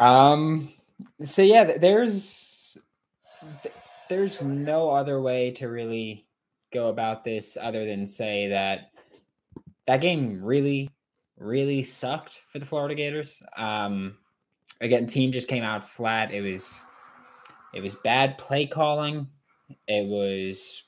Um. 0.00 0.72
So 1.22 1.42
yeah, 1.42 1.78
there's 1.78 2.76
there's 4.08 4.42
no 4.42 4.90
other 4.90 5.20
way 5.20 5.52
to 5.52 5.68
really 5.68 6.26
go 6.72 6.88
about 6.88 7.24
this 7.24 7.56
other 7.60 7.84
than 7.84 8.06
say 8.06 8.48
that 8.48 8.90
that 9.86 10.00
game 10.00 10.44
really, 10.44 10.90
really 11.38 11.82
sucked 11.82 12.42
for 12.48 12.58
the 12.58 12.66
Florida 12.66 12.94
Gators. 12.94 13.42
Um, 13.56 14.18
again, 14.80 15.06
team 15.06 15.32
just 15.32 15.48
came 15.48 15.62
out 15.62 15.88
flat. 15.88 16.32
It 16.32 16.42
was 16.42 16.84
it 17.72 17.82
was 17.82 17.94
bad 17.94 18.38
play 18.38 18.66
calling. 18.66 19.28
It 19.86 20.06
was 20.06 20.82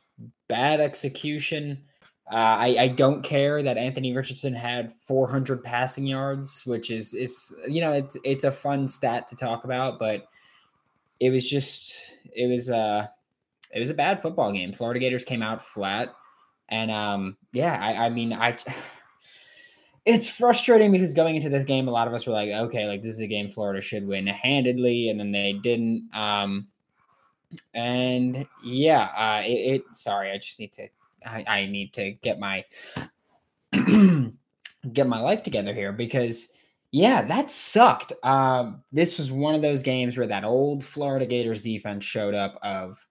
bad 0.48 0.80
execution. 0.80 1.84
Uh, 2.32 2.56
I, 2.60 2.76
I 2.80 2.88
don't 2.88 3.22
care 3.22 3.62
that 3.62 3.76
Anthony 3.76 4.14
Richardson 4.16 4.54
had 4.54 4.90
400 4.90 5.62
passing 5.62 6.06
yards, 6.06 6.62
which 6.64 6.90
is 6.90 7.12
is 7.12 7.54
you 7.68 7.82
know 7.82 7.92
it's 7.92 8.16
it's 8.24 8.44
a 8.44 8.50
fun 8.50 8.88
stat 8.88 9.28
to 9.28 9.36
talk 9.36 9.64
about, 9.64 9.98
but 9.98 10.28
it 11.20 11.28
was 11.28 11.48
just 11.48 11.94
it 12.34 12.50
was 12.50 12.70
uh 12.70 13.06
it 13.70 13.80
was 13.80 13.90
a 13.90 13.94
bad 13.94 14.22
football 14.22 14.50
game. 14.50 14.72
Florida 14.72 14.98
Gators 14.98 15.26
came 15.26 15.42
out 15.42 15.62
flat, 15.62 16.14
and 16.70 16.90
um 16.90 17.36
yeah, 17.52 17.78
I 17.78 18.06
I 18.06 18.08
mean 18.10 18.32
I. 18.32 18.56
It's 20.04 20.28
frustrating 20.28 20.90
because 20.90 21.14
going 21.14 21.36
into 21.36 21.48
this 21.48 21.62
game, 21.62 21.86
a 21.86 21.92
lot 21.92 22.08
of 22.08 22.12
us 22.12 22.26
were 22.26 22.32
like, 22.32 22.48
okay, 22.48 22.88
like 22.88 23.04
this 23.04 23.14
is 23.14 23.20
a 23.20 23.28
game 23.28 23.48
Florida 23.48 23.80
should 23.80 24.04
win 24.04 24.26
handedly, 24.26 25.08
and 25.08 25.20
then 25.20 25.30
they 25.30 25.52
didn't. 25.52 26.10
Um, 26.12 26.66
and 27.72 28.48
yeah, 28.64 29.10
uh, 29.16 29.42
it, 29.46 29.52
it 29.52 29.82
sorry, 29.92 30.32
I 30.32 30.38
just 30.38 30.58
need 30.58 30.72
to 30.72 30.88
I, 31.26 31.44
I 31.46 31.66
need 31.66 31.92
to 31.94 32.12
get 32.12 32.38
my 32.38 32.64
get 34.92 35.06
my 35.06 35.20
life 35.20 35.42
together 35.42 35.74
here 35.74 35.92
because 35.92 36.48
yeah, 36.90 37.22
that 37.22 37.50
sucked. 37.50 38.12
Um, 38.22 38.82
this 38.92 39.16
was 39.16 39.32
one 39.32 39.54
of 39.54 39.62
those 39.62 39.82
games 39.82 40.18
where 40.18 40.26
that 40.26 40.44
old 40.44 40.84
Florida 40.84 41.24
Gators 41.24 41.62
defense 41.62 42.04
showed 42.04 42.34
up 42.34 42.58
of 42.62 43.04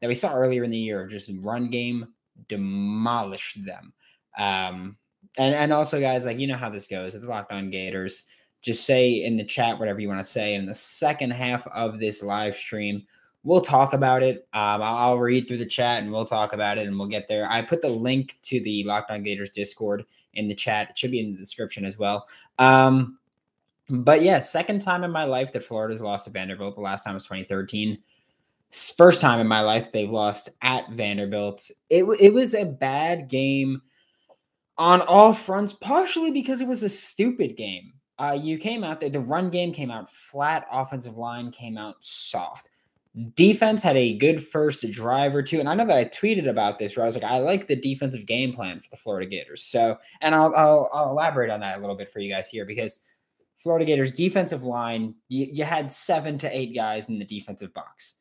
that 0.00 0.08
we 0.08 0.14
saw 0.14 0.34
earlier 0.34 0.64
in 0.64 0.70
the 0.70 0.78
year, 0.78 1.06
just 1.06 1.30
run 1.40 1.70
game 1.70 2.08
demolished 2.48 3.64
them. 3.64 3.92
Um, 4.38 4.96
and 5.38 5.54
and 5.54 5.72
also 5.72 6.00
guys, 6.00 6.26
like 6.26 6.38
you 6.38 6.46
know 6.46 6.56
how 6.56 6.68
this 6.68 6.86
goes. 6.86 7.14
It's 7.14 7.26
Locked 7.26 7.52
On 7.52 7.70
Gators. 7.70 8.24
Just 8.60 8.84
say 8.84 9.24
in 9.24 9.36
the 9.36 9.44
chat 9.44 9.78
whatever 9.78 10.00
you 10.00 10.08
want 10.08 10.20
to 10.20 10.24
say. 10.24 10.54
In 10.54 10.66
the 10.66 10.74
second 10.74 11.30
half 11.30 11.66
of 11.68 11.98
this 11.98 12.22
live 12.22 12.54
stream, 12.54 13.02
we'll 13.44 13.60
talk 13.60 13.92
about 13.92 14.22
it. 14.22 14.46
Um, 14.52 14.82
I'll, 14.82 15.18
read 15.18 15.48
through 15.48 15.58
the 15.58 15.66
chat 15.66 16.02
and 16.02 16.12
we'll 16.12 16.24
talk 16.24 16.52
about 16.52 16.78
it 16.78 16.86
and 16.86 16.98
we'll 16.98 17.08
get 17.08 17.28
there. 17.28 17.48
I 17.50 17.62
put 17.62 17.82
the 17.82 17.88
link 17.88 18.38
to 18.42 18.60
the 18.60 18.84
Locked 18.84 19.10
On 19.10 19.22
Gators 19.22 19.50
Discord 19.50 20.04
in 20.34 20.48
the 20.48 20.54
chat. 20.54 20.90
It 20.90 20.98
should 20.98 21.10
be 21.10 21.20
in 21.20 21.32
the 21.32 21.38
description 21.38 21.84
as 21.84 21.98
well. 21.98 22.28
Um, 22.58 23.18
but 23.88 24.22
yeah, 24.22 24.38
second 24.38 24.80
time 24.80 25.04
in 25.04 25.10
my 25.10 25.24
life 25.24 25.52
that 25.52 25.64
Florida's 25.64 26.02
lost 26.02 26.26
to 26.26 26.30
Vanderbilt. 26.30 26.76
The 26.76 26.80
last 26.80 27.04
time 27.04 27.14
was 27.14 27.24
2013. 27.24 27.98
First 28.96 29.20
time 29.20 29.38
in 29.38 29.46
my 29.46 29.60
life 29.60 29.92
they've 29.92 30.10
lost 30.10 30.50
at 30.62 30.90
Vanderbilt. 30.90 31.70
It, 31.90 32.04
it 32.20 32.32
was 32.32 32.54
a 32.54 32.64
bad 32.64 33.28
game 33.28 33.82
on 34.78 35.02
all 35.02 35.34
fronts, 35.34 35.74
partially 35.74 36.30
because 36.30 36.60
it 36.60 36.68
was 36.68 36.82
a 36.82 36.88
stupid 36.88 37.56
game. 37.56 37.92
Uh, 38.18 38.38
you 38.40 38.56
came 38.56 38.84
out 38.84 39.00
there, 39.00 39.10
the 39.10 39.20
run 39.20 39.50
game 39.50 39.72
came 39.72 39.90
out 39.90 40.10
flat, 40.10 40.64
offensive 40.70 41.16
line 41.16 41.50
came 41.50 41.76
out 41.76 41.96
soft 42.00 42.70
defense 43.34 43.82
had 43.82 43.96
a 43.96 44.16
good 44.16 44.42
first 44.42 44.88
drive 44.90 45.34
or 45.34 45.42
two. 45.42 45.60
And 45.60 45.68
I 45.68 45.74
know 45.74 45.86
that 45.86 45.96
I 45.96 46.04
tweeted 46.06 46.48
about 46.48 46.78
this 46.78 46.96
where 46.96 47.04
I 47.04 47.06
was 47.06 47.14
like, 47.14 47.30
I 47.30 47.38
like 47.38 47.66
the 47.66 47.76
defensive 47.76 48.26
game 48.26 48.52
plan 48.54 48.80
for 48.80 48.88
the 48.90 48.96
Florida 48.96 49.28
Gators. 49.28 49.62
So, 49.62 49.98
and 50.20 50.34
I'll, 50.34 50.54
I'll, 50.54 50.90
I'll 50.92 51.10
elaborate 51.10 51.50
on 51.50 51.60
that 51.60 51.76
a 51.76 51.80
little 51.80 51.96
bit 51.96 52.10
for 52.10 52.20
you 52.20 52.32
guys 52.32 52.48
here 52.48 52.64
because 52.64 53.00
Florida 53.58 53.84
Gators 53.84 54.12
defensive 54.12 54.64
line, 54.64 55.14
you, 55.28 55.46
you 55.52 55.64
had 55.64 55.92
seven 55.92 56.38
to 56.38 56.56
eight 56.56 56.74
guys 56.74 57.08
in 57.08 57.18
the 57.18 57.24
defensive 57.24 57.72
box. 57.74 58.16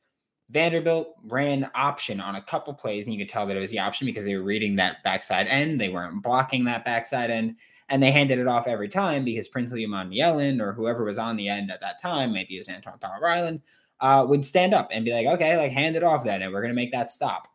Vanderbilt 0.49 1.15
ran 1.23 1.71
option 1.75 2.19
on 2.19 2.35
a 2.35 2.41
couple 2.41 2.73
plays, 2.73 3.05
and 3.05 3.13
you 3.13 3.19
could 3.19 3.29
tell 3.29 3.47
that 3.47 3.55
it 3.55 3.61
was 3.61 3.71
the 3.71 3.79
option 3.79 4.05
because 4.05 4.25
they 4.25 4.35
were 4.35 4.43
reading 4.43 4.75
that 4.75 4.97
backside 5.01 5.47
end. 5.47 5.79
They 5.79 5.87
weren't 5.87 6.21
blocking 6.21 6.65
that 6.65 6.83
backside 6.83 7.31
end, 7.31 7.55
and 7.87 8.03
they 8.03 8.11
handed 8.11 8.37
it 8.37 8.47
off 8.47 8.67
every 8.67 8.89
time 8.89 9.23
because 9.23 9.47
Prince 9.47 9.71
Princely 9.71 9.87
Umanmielen 9.87 10.61
or 10.61 10.73
whoever 10.73 11.05
was 11.05 11.17
on 11.17 11.37
the 11.37 11.47
end 11.47 11.71
at 11.71 11.79
that 11.79 12.01
time, 12.01 12.33
maybe 12.33 12.55
it 12.55 12.59
was 12.59 12.67
Antwaun 12.67 12.99
Powell-Ryland, 12.99 13.61
uh, 14.01 14.25
would 14.27 14.45
stand 14.45 14.73
up 14.73 14.89
and 14.91 15.05
be 15.05 15.13
like, 15.13 15.27
okay, 15.27 15.57
like 15.57 15.71
hand 15.71 15.95
it 15.95 16.03
off 16.03 16.23
then, 16.23 16.41
and 16.41 16.51
we're 16.51 16.61
gonna 16.61 16.73
make 16.73 16.91
that 16.91 17.11
stop. 17.11 17.47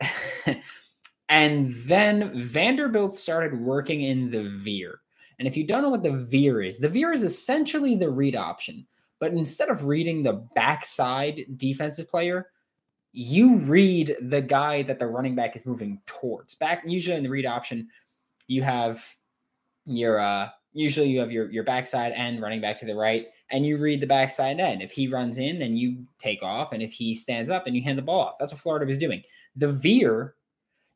and 1.28 1.74
then 1.74 2.46
Vanderbilt 2.46 3.16
started 3.16 3.60
working 3.60 4.02
in 4.02 4.30
the 4.30 4.48
veer. 4.48 5.00
And 5.38 5.46
if 5.46 5.56
you 5.56 5.66
don't 5.66 5.82
know 5.82 5.90
what 5.90 6.02
the 6.02 6.12
veer 6.12 6.62
is, 6.62 6.78
the 6.78 6.88
veer 6.88 7.12
is 7.12 7.22
essentially 7.22 7.94
the 7.94 8.10
read 8.10 8.36
option. 8.36 8.86
But 9.18 9.32
instead 9.32 9.68
of 9.68 9.84
reading 9.84 10.22
the 10.22 10.44
backside 10.54 11.44
defensive 11.56 12.08
player, 12.08 12.50
you 13.12 13.56
read 13.60 14.14
the 14.20 14.42
guy 14.42 14.82
that 14.82 14.98
the 14.98 15.06
running 15.06 15.34
back 15.34 15.56
is 15.56 15.66
moving 15.66 16.00
towards. 16.06 16.54
Back 16.54 16.82
usually 16.86 17.16
in 17.16 17.22
the 17.22 17.30
read 17.30 17.46
option, 17.46 17.88
you 18.46 18.62
have 18.62 19.04
your 19.84 20.20
uh 20.20 20.48
usually 20.72 21.08
you 21.08 21.20
have 21.20 21.32
your 21.32 21.50
your 21.50 21.64
backside 21.64 22.12
and 22.12 22.42
running 22.42 22.60
back 22.60 22.78
to 22.78 22.86
the 22.86 22.94
right 22.94 23.28
and 23.50 23.64
you 23.64 23.78
read 23.78 24.00
the 24.00 24.06
backside 24.06 24.60
end. 24.60 24.82
If 24.82 24.90
he 24.90 25.08
runs 25.08 25.38
in, 25.38 25.58
then 25.58 25.76
you 25.76 26.04
take 26.18 26.42
off. 26.42 26.72
And 26.72 26.82
if 26.82 26.92
he 26.92 27.14
stands 27.14 27.50
up, 27.50 27.64
then 27.64 27.74
you 27.74 27.82
hand 27.82 27.98
the 27.98 28.02
ball 28.02 28.20
off. 28.20 28.36
That's 28.38 28.52
what 28.52 28.60
Florida 28.60 28.86
was 28.86 28.98
doing. 28.98 29.22
The 29.54 29.68
veer, 29.68 30.34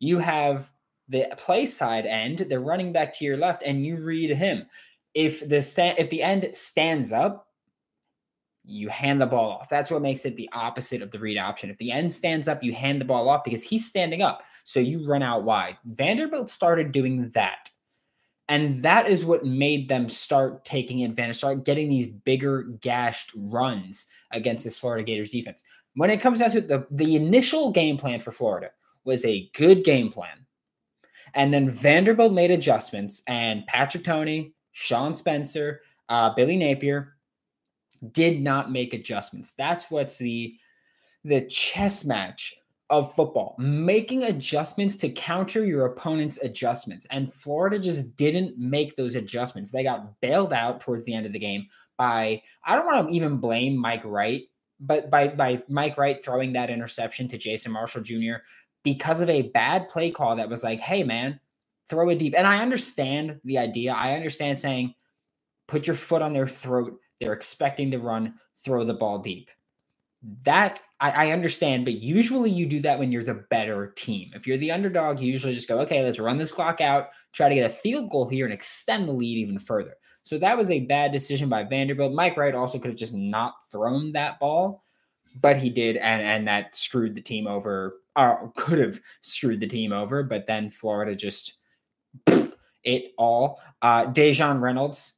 you 0.00 0.18
have 0.18 0.70
the 1.08 1.28
play 1.36 1.66
side 1.66 2.06
end, 2.06 2.46
they're 2.48 2.60
running 2.60 2.92
back 2.92 3.12
to 3.14 3.24
your 3.24 3.36
left, 3.36 3.62
and 3.64 3.84
you 3.84 3.96
read 3.96 4.30
him. 4.30 4.66
If 5.14 5.48
the 5.48 5.60
stand 5.60 5.98
if 5.98 6.08
the 6.08 6.22
end 6.22 6.48
stands 6.52 7.12
up, 7.12 7.48
you 8.64 8.88
hand 8.88 9.20
the 9.20 9.26
ball 9.26 9.50
off. 9.50 9.68
That's 9.68 9.90
what 9.90 10.02
makes 10.02 10.24
it 10.24 10.36
the 10.36 10.48
opposite 10.52 11.02
of 11.02 11.10
the 11.10 11.18
read 11.18 11.36
option. 11.36 11.70
If 11.70 11.78
the 11.78 11.90
end 11.90 12.12
stands 12.12 12.46
up, 12.46 12.62
you 12.62 12.72
hand 12.72 13.00
the 13.00 13.04
ball 13.04 13.28
off 13.28 13.42
because 13.42 13.62
he's 13.62 13.86
standing 13.86 14.22
up. 14.22 14.42
So 14.62 14.78
you 14.78 15.04
run 15.04 15.22
out 15.22 15.42
wide. 15.42 15.78
Vanderbilt 15.84 16.48
started 16.48 16.92
doing 16.92 17.28
that 17.30 17.70
and 18.50 18.82
that 18.82 19.08
is 19.08 19.24
what 19.24 19.44
made 19.44 19.88
them 19.88 20.08
start 20.08 20.64
taking 20.64 21.04
advantage, 21.04 21.36
start 21.36 21.64
getting 21.64 21.88
these 21.88 22.08
bigger 22.08 22.64
gashed 22.80 23.30
runs 23.36 24.06
against 24.32 24.64
this 24.64 24.76
Florida 24.76 25.04
Gators 25.04 25.30
defense. 25.30 25.62
When 25.94 26.10
it 26.10 26.20
comes 26.20 26.40
down 26.40 26.50
to 26.50 26.58
it, 26.58 26.66
the, 26.66 26.84
the 26.90 27.14
initial 27.14 27.70
game 27.70 27.96
plan 27.96 28.18
for 28.18 28.32
Florida 28.32 28.72
was 29.04 29.24
a 29.24 29.48
good 29.54 29.84
game 29.84 30.10
plan. 30.10 30.46
And 31.34 31.54
then 31.54 31.70
Vanderbilt 31.70 32.32
made 32.32 32.50
adjustments, 32.50 33.22
and 33.28 33.64
Patrick 33.68 34.02
Toney, 34.02 34.52
Sean 34.72 35.14
Spencer, 35.14 35.82
uh, 36.08 36.34
Billy 36.34 36.56
Napier 36.56 37.14
did 38.10 38.40
not 38.40 38.72
make 38.72 38.94
adjustments. 38.94 39.52
That's 39.56 39.92
what's 39.92 40.18
the 40.18 40.56
the 41.22 41.42
chess 41.42 42.04
match 42.04 42.56
of 42.90 43.14
football, 43.14 43.54
making 43.58 44.24
adjustments 44.24 44.96
to 44.96 45.08
counter 45.08 45.64
your 45.64 45.86
opponent's 45.86 46.42
adjustments. 46.42 47.06
And 47.10 47.32
Florida 47.32 47.78
just 47.78 48.16
didn't 48.16 48.58
make 48.58 48.96
those 48.96 49.14
adjustments. 49.14 49.70
They 49.70 49.84
got 49.84 50.20
bailed 50.20 50.52
out 50.52 50.80
towards 50.80 51.04
the 51.04 51.14
end 51.14 51.24
of 51.24 51.32
the 51.32 51.38
game 51.38 51.68
by, 51.96 52.42
I 52.64 52.74
don't 52.74 52.86
want 52.86 53.08
to 53.08 53.14
even 53.14 53.38
blame 53.38 53.76
Mike 53.76 54.04
Wright, 54.04 54.42
but 54.80 55.08
by, 55.08 55.28
by 55.28 55.62
Mike 55.68 55.96
Wright 55.96 56.22
throwing 56.22 56.52
that 56.54 56.68
interception 56.68 57.28
to 57.28 57.38
Jason 57.38 57.70
Marshall 57.70 58.02
Jr. 58.02 58.38
because 58.82 59.20
of 59.20 59.30
a 59.30 59.42
bad 59.42 59.88
play 59.88 60.10
call 60.10 60.34
that 60.36 60.50
was 60.50 60.64
like, 60.64 60.80
hey, 60.80 61.04
man, 61.04 61.38
throw 61.88 62.08
it 62.08 62.18
deep. 62.18 62.34
And 62.36 62.46
I 62.46 62.60
understand 62.60 63.40
the 63.44 63.58
idea. 63.58 63.92
I 63.92 64.14
understand 64.14 64.58
saying, 64.58 64.94
put 65.68 65.86
your 65.86 65.96
foot 65.96 66.22
on 66.22 66.32
their 66.32 66.48
throat. 66.48 66.98
They're 67.20 67.34
expecting 67.34 67.92
to 67.92 67.98
run, 67.98 68.34
throw 68.58 68.82
the 68.82 68.94
ball 68.94 69.18
deep 69.20 69.48
that 70.44 70.82
I, 71.00 71.28
I, 71.28 71.32
understand, 71.32 71.86
but 71.86 71.94
usually 71.94 72.50
you 72.50 72.66
do 72.66 72.80
that 72.80 72.98
when 72.98 73.10
you're 73.10 73.24
the 73.24 73.46
better 73.50 73.92
team. 73.96 74.30
If 74.34 74.46
you're 74.46 74.58
the 74.58 74.70
underdog, 74.70 75.18
you 75.18 75.32
usually 75.32 75.54
just 75.54 75.68
go, 75.68 75.78
okay, 75.80 76.04
let's 76.04 76.18
run 76.18 76.36
this 76.36 76.52
clock 76.52 76.82
out, 76.82 77.08
try 77.32 77.48
to 77.48 77.54
get 77.54 77.70
a 77.70 77.74
field 77.74 78.10
goal 78.10 78.28
here 78.28 78.44
and 78.44 78.52
extend 78.52 79.08
the 79.08 79.12
lead 79.12 79.38
even 79.38 79.58
further. 79.58 79.94
So 80.22 80.36
that 80.38 80.58
was 80.58 80.70
a 80.70 80.80
bad 80.80 81.12
decision 81.12 81.48
by 81.48 81.64
Vanderbilt. 81.64 82.12
Mike 82.12 82.36
Wright 82.36 82.54
also 82.54 82.78
could 82.78 82.90
have 82.90 82.98
just 82.98 83.14
not 83.14 83.54
thrown 83.72 84.12
that 84.12 84.38
ball, 84.38 84.84
but 85.40 85.56
he 85.56 85.70
did, 85.70 85.96
and 85.96 86.20
and 86.20 86.46
that 86.46 86.76
screwed 86.76 87.14
the 87.14 87.22
team 87.22 87.46
over, 87.46 88.00
or 88.14 88.52
could 88.56 88.78
have 88.78 89.00
screwed 89.22 89.60
the 89.60 89.66
team 89.66 89.92
over. 89.92 90.22
But 90.22 90.46
then 90.46 90.70
Florida 90.70 91.16
just 91.16 91.58
it 92.84 93.12
all. 93.16 93.60
Uh, 93.80 94.06
Daejon 94.06 94.60
Reynolds 94.60 95.14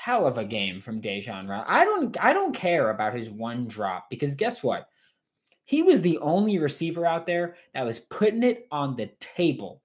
hell 0.00 0.26
of 0.26 0.38
a 0.38 0.44
game 0.46 0.80
from 0.80 1.02
Daejon 1.02 1.46
Reynolds. 1.46 1.70
I 1.70 1.84
don't 1.84 2.24
I 2.24 2.32
don't 2.32 2.54
care 2.54 2.88
about 2.88 3.14
his 3.14 3.28
one 3.28 3.68
drop 3.68 4.08
because 4.08 4.34
guess 4.34 4.62
what? 4.62 4.88
He 5.64 5.82
was 5.82 6.00
the 6.00 6.16
only 6.18 6.58
receiver 6.58 7.04
out 7.04 7.26
there 7.26 7.56
that 7.74 7.84
was 7.84 7.98
putting 7.98 8.42
it 8.42 8.66
on 8.70 8.96
the 8.96 9.10
table 9.20 9.82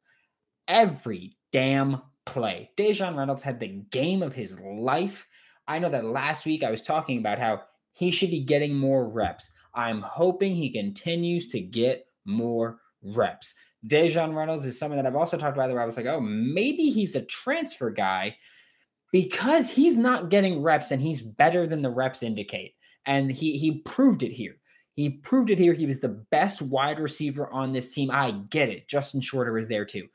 every 0.70 1.36
damn 1.52 2.02
play. 2.26 2.72
Daejon 2.78 3.18
Reynolds 3.18 3.44
had 3.44 3.60
the 3.60 3.84
game 3.92 4.24
of 4.24 4.34
his 4.34 4.58
life. 4.62 5.28
I 5.68 5.80
know 5.80 5.90
that 5.90 6.06
last 6.06 6.46
week 6.46 6.64
I 6.64 6.72
was 6.72 6.82
talking 6.82 7.18
about 7.18 7.38
how 7.38 7.64
he 7.92 8.10
should 8.10 8.32
be 8.32 8.44
getting 8.44 8.74
more 8.74 9.10
reps. 9.10 9.52
I'm 9.74 10.02
hoping 10.02 10.56
he 10.56 10.72
continues 10.72 11.48
to 11.48 11.60
get 11.60 12.08
more 12.24 12.80
reps. 13.04 13.54
Daejon 13.86 14.34
Reynolds 14.34 14.66
is 14.66 14.80
someone 14.80 14.98
that 14.98 15.06
I've 15.06 15.18
also 15.18 15.38
talked 15.38 15.58
about 15.58 15.70
where 15.72 15.82
I 15.82 15.86
was 15.86 15.98
like, 15.98 16.06
oh, 16.06 16.22
maybe 16.22 16.90
he's 16.90 17.16
a 17.16 17.26
transfer 17.26 17.92
guy 17.92 18.38
because 19.16 19.70
he's 19.70 19.96
not 19.96 20.28
getting 20.28 20.62
reps 20.62 20.92
and 20.92 21.02
he's 21.02 21.22
better 21.22 21.66
than 21.66 21.82
the 21.82 21.90
reps 21.90 22.22
indicate. 22.22 22.76
And 23.06 23.32
he 23.32 23.58
he 23.58 23.80
proved 23.80 24.24
it 24.24 24.34
here. 24.34 24.58
He 24.98 25.10
proved 25.10 25.50
it 25.50 25.58
here. 25.58 25.72
He 25.72 25.86
was 25.86 26.02
the 26.02 26.26
best 26.32 26.62
wide 26.62 27.00
receiver 27.00 27.50
on 27.50 27.72
this 27.72 27.94
team. 27.94 28.12
I 28.12 28.32
get 28.50 28.68
it. 28.68 28.90
Justin 28.90 29.22
Shorter 29.22 29.58
is 29.58 29.70
there 29.70 29.86
too. 29.86 30.10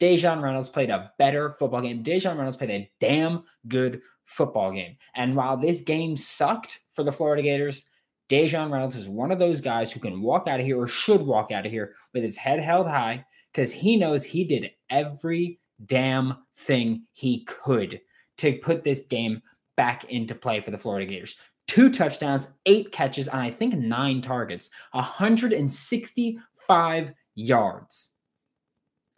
Daejon 0.00 0.40
Reynolds 0.40 0.70
played 0.70 0.88
a 0.88 1.12
better 1.18 1.50
football 1.50 1.82
game. 1.82 2.02
Daejon 2.02 2.38
Reynolds 2.38 2.56
played 2.56 2.70
a 2.70 2.90
damn 2.98 3.42
good 3.68 4.00
football 4.24 4.72
game. 4.72 4.96
And 5.14 5.36
while 5.36 5.58
this 5.58 5.82
game 5.82 6.16
sucked 6.16 6.80
for 6.92 7.02
the 7.02 7.12
Florida 7.12 7.42
Gators, 7.42 7.90
Daejon 8.30 8.72
Reynolds 8.72 8.96
is 8.96 9.06
one 9.06 9.30
of 9.32 9.38
those 9.38 9.60
guys 9.60 9.92
who 9.92 10.00
can 10.00 10.22
walk 10.22 10.48
out 10.48 10.60
of 10.60 10.64
here 10.64 10.78
or 10.78 10.88
should 10.88 11.20
walk 11.20 11.50
out 11.50 11.66
of 11.66 11.72
here 11.72 11.94
with 12.14 12.22
his 12.22 12.38
head 12.38 12.60
held 12.60 12.86
high 12.86 13.22
because 13.52 13.70
he 13.70 13.98
knows 13.98 14.24
he 14.24 14.44
did 14.44 14.70
every 14.88 15.60
damn 15.84 16.38
thing 16.56 17.02
he 17.12 17.44
could 17.44 18.00
to 18.40 18.58
put 18.58 18.84
this 18.84 19.00
game 19.00 19.42
back 19.76 20.04
into 20.04 20.34
play 20.34 20.60
for 20.60 20.70
the 20.70 20.78
Florida 20.78 21.06
Gators 21.06 21.36
two 21.70 21.88
touchdowns, 21.88 22.48
eight 22.66 22.90
catches 22.90 23.28
on 23.28 23.38
I 23.38 23.52
think 23.52 23.74
nine 23.74 24.22
targets, 24.22 24.70
165 24.90 27.12
yards. 27.36 28.12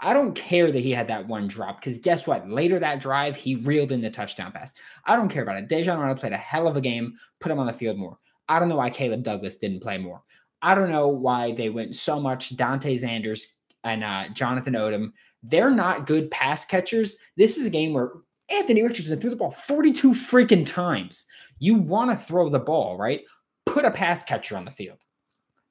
I 0.01 0.13
don't 0.13 0.35
care 0.35 0.71
that 0.71 0.81
he 0.81 0.91
had 0.91 1.09
that 1.09 1.27
one 1.27 1.49
drop 1.49 1.81
because 1.81 1.97
guess 1.97 2.27
what? 2.27 2.51
Later 2.51 2.79
that 2.79 3.01
drive, 3.01 3.37
he 3.37 3.57
reeled 3.57 3.91
in 3.91 4.03
the 4.03 4.11
touchdown 4.11 4.53
pass. 4.53 4.75
I 5.07 5.17
don't 5.17 5.31
care 5.31 5.43
about 5.43 5.57
it. 5.57 5.71
Daejon 5.71 5.99
Reynolds 5.99 6.21
played 6.21 6.35
a 6.35 6.37
hell 6.37 6.69
of 6.69 6.77
a 6.77 6.83
game, 6.83 7.15
put 7.41 7.51
him 7.51 7.59
on 7.59 7.67
the 7.67 7.73
field 7.73 7.97
more. 7.97 8.19
I 8.51 8.59
don't 8.59 8.69
know 8.69 8.77
why 8.77 8.91
Caleb 8.91 9.23
Douglas 9.23 9.57
didn't 9.57 9.81
play 9.81 9.97
more. 9.97 10.23
I 10.61 10.75
don't 10.75 10.91
know 10.91 11.09
why 11.09 11.53
they 11.53 11.71
went 11.71 11.95
so 11.95 12.21
much 12.21 12.55
Dante 12.57 12.95
Zanders 12.97 13.47
and 13.83 14.05
uh, 14.05 14.29
Jonathan 14.35 14.75
Odom. 14.75 15.13
They're 15.43 15.71
not 15.71 16.05
good 16.05 16.31
pass 16.31 16.67
catchers. 16.67 17.17
This 17.39 17.57
is 17.57 17.67
a 17.67 17.71
game 17.71 17.95
where 17.95 18.11
Anthony 18.52 18.82
Richardson 18.82 19.19
threw 19.19 19.31
the 19.31 19.37
ball 19.37 19.50
42 19.50 20.12
freaking 20.12 20.66
times. 20.66 21.25
You 21.58 21.75
want 21.75 22.10
to 22.10 22.16
throw 22.16 22.49
the 22.49 22.58
ball, 22.58 22.99
right? 22.99 23.22
Put 23.66 23.84
a 23.84 23.90
pass 23.90 24.22
catcher 24.22 24.56
on 24.56 24.64
the 24.64 24.70
field. 24.70 24.99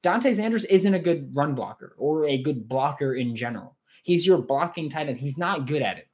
Dante 0.03 0.31
Zanders 0.31 0.65
isn't 0.69 0.93
a 0.93 0.99
good 0.99 1.35
run 1.35 1.53
blocker 1.53 1.95
or 1.97 2.25
a 2.25 2.41
good 2.41 2.67
blocker 2.67 3.15
in 3.15 3.35
general. 3.35 3.77
He's 4.03 4.25
your 4.25 4.39
blocking 4.39 4.89
tight 4.89 5.09
end. 5.09 5.19
He's 5.19 5.37
not 5.37 5.67
good 5.67 5.81
at 5.81 5.97
it. 5.97 6.07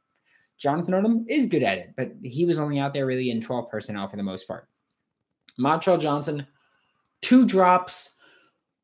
Jonathan 0.58 0.96
Odom 0.96 1.26
is 1.30 1.46
good 1.46 1.64
at 1.64 1.78
it, 1.78 1.94
but 1.96 2.12
he 2.24 2.44
was 2.44 2.60
only 2.60 2.80
out 2.80 2.94
there 2.94 3.06
really 3.06 3.30
in 3.30 3.40
12 3.40 3.70
personnel 3.70 4.08
for 4.08 4.18
the 4.18 4.24
most 4.24 4.48
part. 4.48 4.68
Montrell 5.60 6.00
Johnson, 6.00 6.46
two 7.22 7.46
drops, 7.46 8.16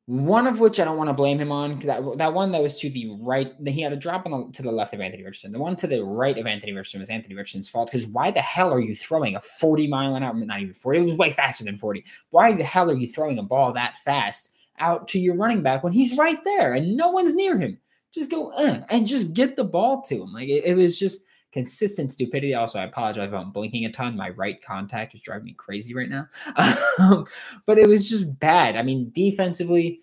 one 0.06 0.48
of 0.48 0.60
which 0.60 0.80
I 0.80 0.86
don't 0.86 0.98
want 0.98 1.10
to 1.10 1.14
blame 1.14 1.40
him 1.40 1.52
on. 1.52 1.80
That 1.80 2.18
that 2.18 2.34
one 2.34 2.52
that 2.52 2.62
was 2.62 2.78
to 2.80 2.90
the 2.90 3.16
right, 3.22 3.54
he 3.66 3.82
had 3.82 3.94
a 3.94 3.98
drop 3.98 4.26
on 4.26 4.32
the, 4.32 4.52
to 4.54 4.62
the 4.62 4.72
left 4.72 4.94
of 4.94 5.00
Anthony 5.00 5.24
Richardson. 5.24 5.52
The 5.52 5.60
one 5.60 5.78
to 5.78 5.88
the 5.88 6.04
right 6.04 6.38
of 6.38 6.46
Anthony 6.46 6.74
Richardson 6.74 7.00
was 7.00 7.10
Anthony 7.10 7.36
Richardson's 7.36 7.70
fault. 7.70 7.90
Because 7.90 8.08
why 8.08 8.30
the 8.30 8.42
hell 8.42 8.74
are 8.74 8.82
you 8.82 8.94
throwing 8.96 9.36
a 9.36 9.42
40 9.42 9.88
mile 9.88 10.16
an 10.16 10.24
hour? 10.24 10.34
Not 10.34 10.60
even 10.60 10.74
40. 10.74 11.00
It 11.00 11.06
was 11.06 11.16
way 11.16 11.32
faster 11.32 11.64
than 11.64 11.78
40. 11.78 12.04
Why 12.32 12.52
the 12.52 12.64
hell 12.64 12.92
are 12.92 12.98
you 12.98 13.08
throwing 13.08 13.40
a 13.40 13.44
ball 13.44 13.72
that 13.74 13.98
fast 14.00 14.52
out 14.80 15.08
to 15.10 15.20
your 15.20 15.36
running 15.36 15.62
back 15.62 15.84
when 15.84 15.94
he's 15.94 16.18
right 16.18 16.44
there 16.44 16.74
and 16.74 16.98
no 16.98 17.12
one's 17.12 17.34
near 17.34 17.58
him? 17.58 17.78
Just 18.12 18.30
go 18.30 18.52
uh, 18.52 18.84
and 18.90 19.08
just 19.08 19.34
get 19.34 19.56
the 19.56 19.64
ball 19.64 20.02
to 20.04 20.24
him. 20.24 20.34
Like 20.34 20.50
it, 20.50 20.66
it 20.66 20.76
was 20.76 21.00
just 21.00 21.24
consistent 21.54 22.12
stupidity. 22.12 22.56
Also, 22.56 22.80
I 22.80 22.84
apologize 22.84 23.30
if 23.30 23.34
I'm 23.34 23.52
blinking 23.52 23.86
a 23.86 23.92
ton. 23.92 24.18
My 24.18 24.32
right 24.32 24.62
contact 24.62 25.14
is 25.14 25.22
driving 25.22 25.46
me 25.46 25.54
crazy 25.54 25.94
right 25.94 26.10
now. 26.10 26.28
Um, 27.00 27.26
but 27.66 27.80
it 27.80 27.88
was 27.88 28.08
just 28.08 28.40
bad. 28.40 28.78
I 28.78 28.84
mean, 28.84 29.10
defensively, 29.16 30.00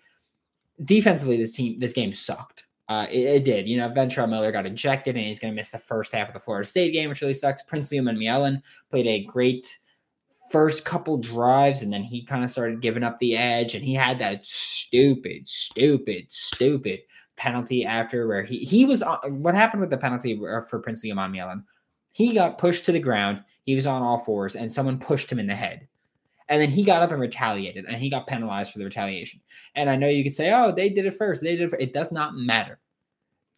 defensively, 0.83 1.37
this 1.37 1.53
team, 1.53 1.79
this 1.79 1.93
game 1.93 2.13
sucked. 2.13 2.65
Uh, 2.89 3.07
it, 3.09 3.19
it, 3.19 3.45
did. 3.45 3.65
You 3.65 3.77
know, 3.77 3.89
Ventrell 3.89 4.29
Miller 4.29 4.51
got 4.51 4.65
ejected 4.65 5.15
and 5.15 5.25
he's 5.25 5.39
going 5.39 5.53
to 5.53 5.55
miss 5.55 5.71
the 5.71 5.79
first 5.79 6.11
half 6.11 6.27
of 6.27 6.33
the 6.33 6.39
Florida 6.41 6.67
State 6.67 6.91
game, 6.91 7.07
which 7.07 7.21
really 7.21 7.33
sucks. 7.33 7.61
Prince 7.61 7.91
Liam 7.91 8.09
and 8.09 8.17
Umanmielen 8.17 8.61
played 8.89 9.07
a 9.07 9.23
great 9.23 9.79
first 10.51 10.83
couple 10.83 11.17
drives 11.17 11.81
and 11.81 11.93
then 11.93 12.03
he 12.03 12.25
kind 12.25 12.43
of 12.43 12.49
started 12.49 12.81
giving 12.81 13.03
up 13.03 13.17
the 13.19 13.37
edge 13.37 13.73
and 13.73 13.85
he 13.85 13.93
had 13.93 14.19
that 14.19 14.45
stupid, 14.45 15.47
stupid, 15.47 16.25
stupid 16.27 16.99
penalty 17.37 17.85
after 17.85 18.27
where 18.27 18.43
he 18.43 18.59
he 18.59 18.85
was 18.85 19.01
on, 19.01 19.19
what 19.41 19.55
happened 19.55 19.81
with 19.81 19.89
the 19.89 19.97
penalty 19.97 20.39
uh, 20.39 20.61
for 20.61 20.79
Princely 20.79 21.11
Umanmielen? 21.11 21.63
He 22.11 22.33
got 22.33 22.57
pushed 22.57 22.85
to 22.85 22.91
the 22.91 22.99
ground. 22.99 23.43
He 23.63 23.75
was 23.75 23.87
on 23.87 24.01
all 24.01 24.19
fours 24.19 24.55
and 24.55 24.71
someone 24.71 24.99
pushed 24.99 25.31
him 25.31 25.39
in 25.39 25.47
the 25.47 25.55
head. 25.55 25.87
And 26.49 26.61
then 26.61 26.69
he 26.69 26.83
got 26.83 27.01
up 27.01 27.11
and 27.11 27.21
retaliated 27.21 27.85
and 27.85 27.95
he 27.97 28.09
got 28.09 28.27
penalized 28.27 28.73
for 28.73 28.79
the 28.79 28.85
retaliation. 28.85 29.39
And 29.75 29.89
I 29.89 29.95
know 29.95 30.09
you 30.09 30.23
could 30.23 30.33
say, 30.33 30.51
oh, 30.51 30.73
they 30.73 30.89
did 30.89 31.05
it 31.05 31.15
first. 31.15 31.41
They 31.41 31.55
did 31.55 31.71
it. 31.71 31.79
It 31.81 31.93
does 31.93 32.11
not 32.11 32.35
matter. 32.35 32.79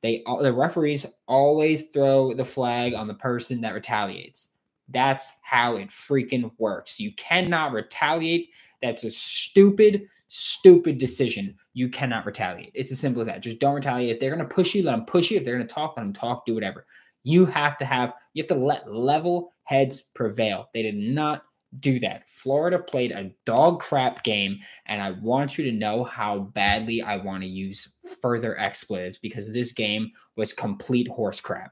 They 0.02 0.22
the 0.42 0.54
referees 0.54 1.06
always 1.28 1.90
throw 1.90 2.34
the 2.34 2.46
flag 2.46 2.94
on 2.94 3.08
the 3.08 3.14
person 3.14 3.62
that 3.62 3.74
retaliates. 3.74 4.50
That's 4.90 5.32
how 5.42 5.78
it 5.78 5.90
freaking 5.90 6.52
works. 6.58 7.00
You 7.00 7.14
cannot 7.14 7.72
retaliate. 7.72 8.50
That's 8.82 9.06
a 9.06 9.10
stupid, 9.10 10.08
stupid 10.28 10.98
decision. 10.98 11.56
You 11.74 11.90
cannot 11.90 12.26
retaliate. 12.26 12.72
It's 12.74 12.92
as 12.92 13.00
simple 13.00 13.22
as 13.22 13.28
that. 13.28 13.42
Just 13.42 13.60
don't 13.60 13.76
retaliate. 13.76 14.12
If 14.12 14.20
they're 14.20 14.36
going 14.36 14.48
to 14.48 14.56
push 14.56 14.76
you, 14.76 14.84
let 14.84 14.92
them 14.92 15.06
push 15.06 15.32
you. 15.32 15.38
If 15.38 15.46
they're 15.46 15.56
going 15.56 15.68
to 15.68 15.74
talk, 15.74 15.96
let 15.98 16.04
them 16.04 16.14
talk. 16.14 16.46
Do 16.46 16.54
whatever. 16.54 16.86
You 17.24 17.46
have 17.48 17.78
to 17.78 17.86
have. 17.86 18.14
You 18.34 18.42
have 18.42 18.48
to 18.48 18.64
let 18.64 18.94
level 18.94 19.54
heads 19.64 20.02
prevail. 20.14 20.70
They 20.74 20.84
did 20.84 20.96
not 20.96 21.44
do 21.80 22.00
that. 22.00 22.24
Florida 22.28 22.80
played 22.80 23.12
a 23.12 23.32
dog 23.46 23.80
crap 23.80 24.24
game, 24.24 24.60
and 24.86 25.02
I 25.02 25.12
want 25.12 25.58
you 25.58 25.64
to 25.66 25.72
know 25.72 26.04
how 26.04 26.40
badly 26.40 27.02
I 27.02 27.18
want 27.18 27.44
to 27.44 27.50
use 27.50 27.96
further 28.22 28.58
expletives 28.58 29.18
because 29.18 29.52
this 29.52 29.72
game 29.72 30.12
was 30.36 30.54
complete 30.54 31.08
horse 31.08 31.42
crap. 31.42 31.72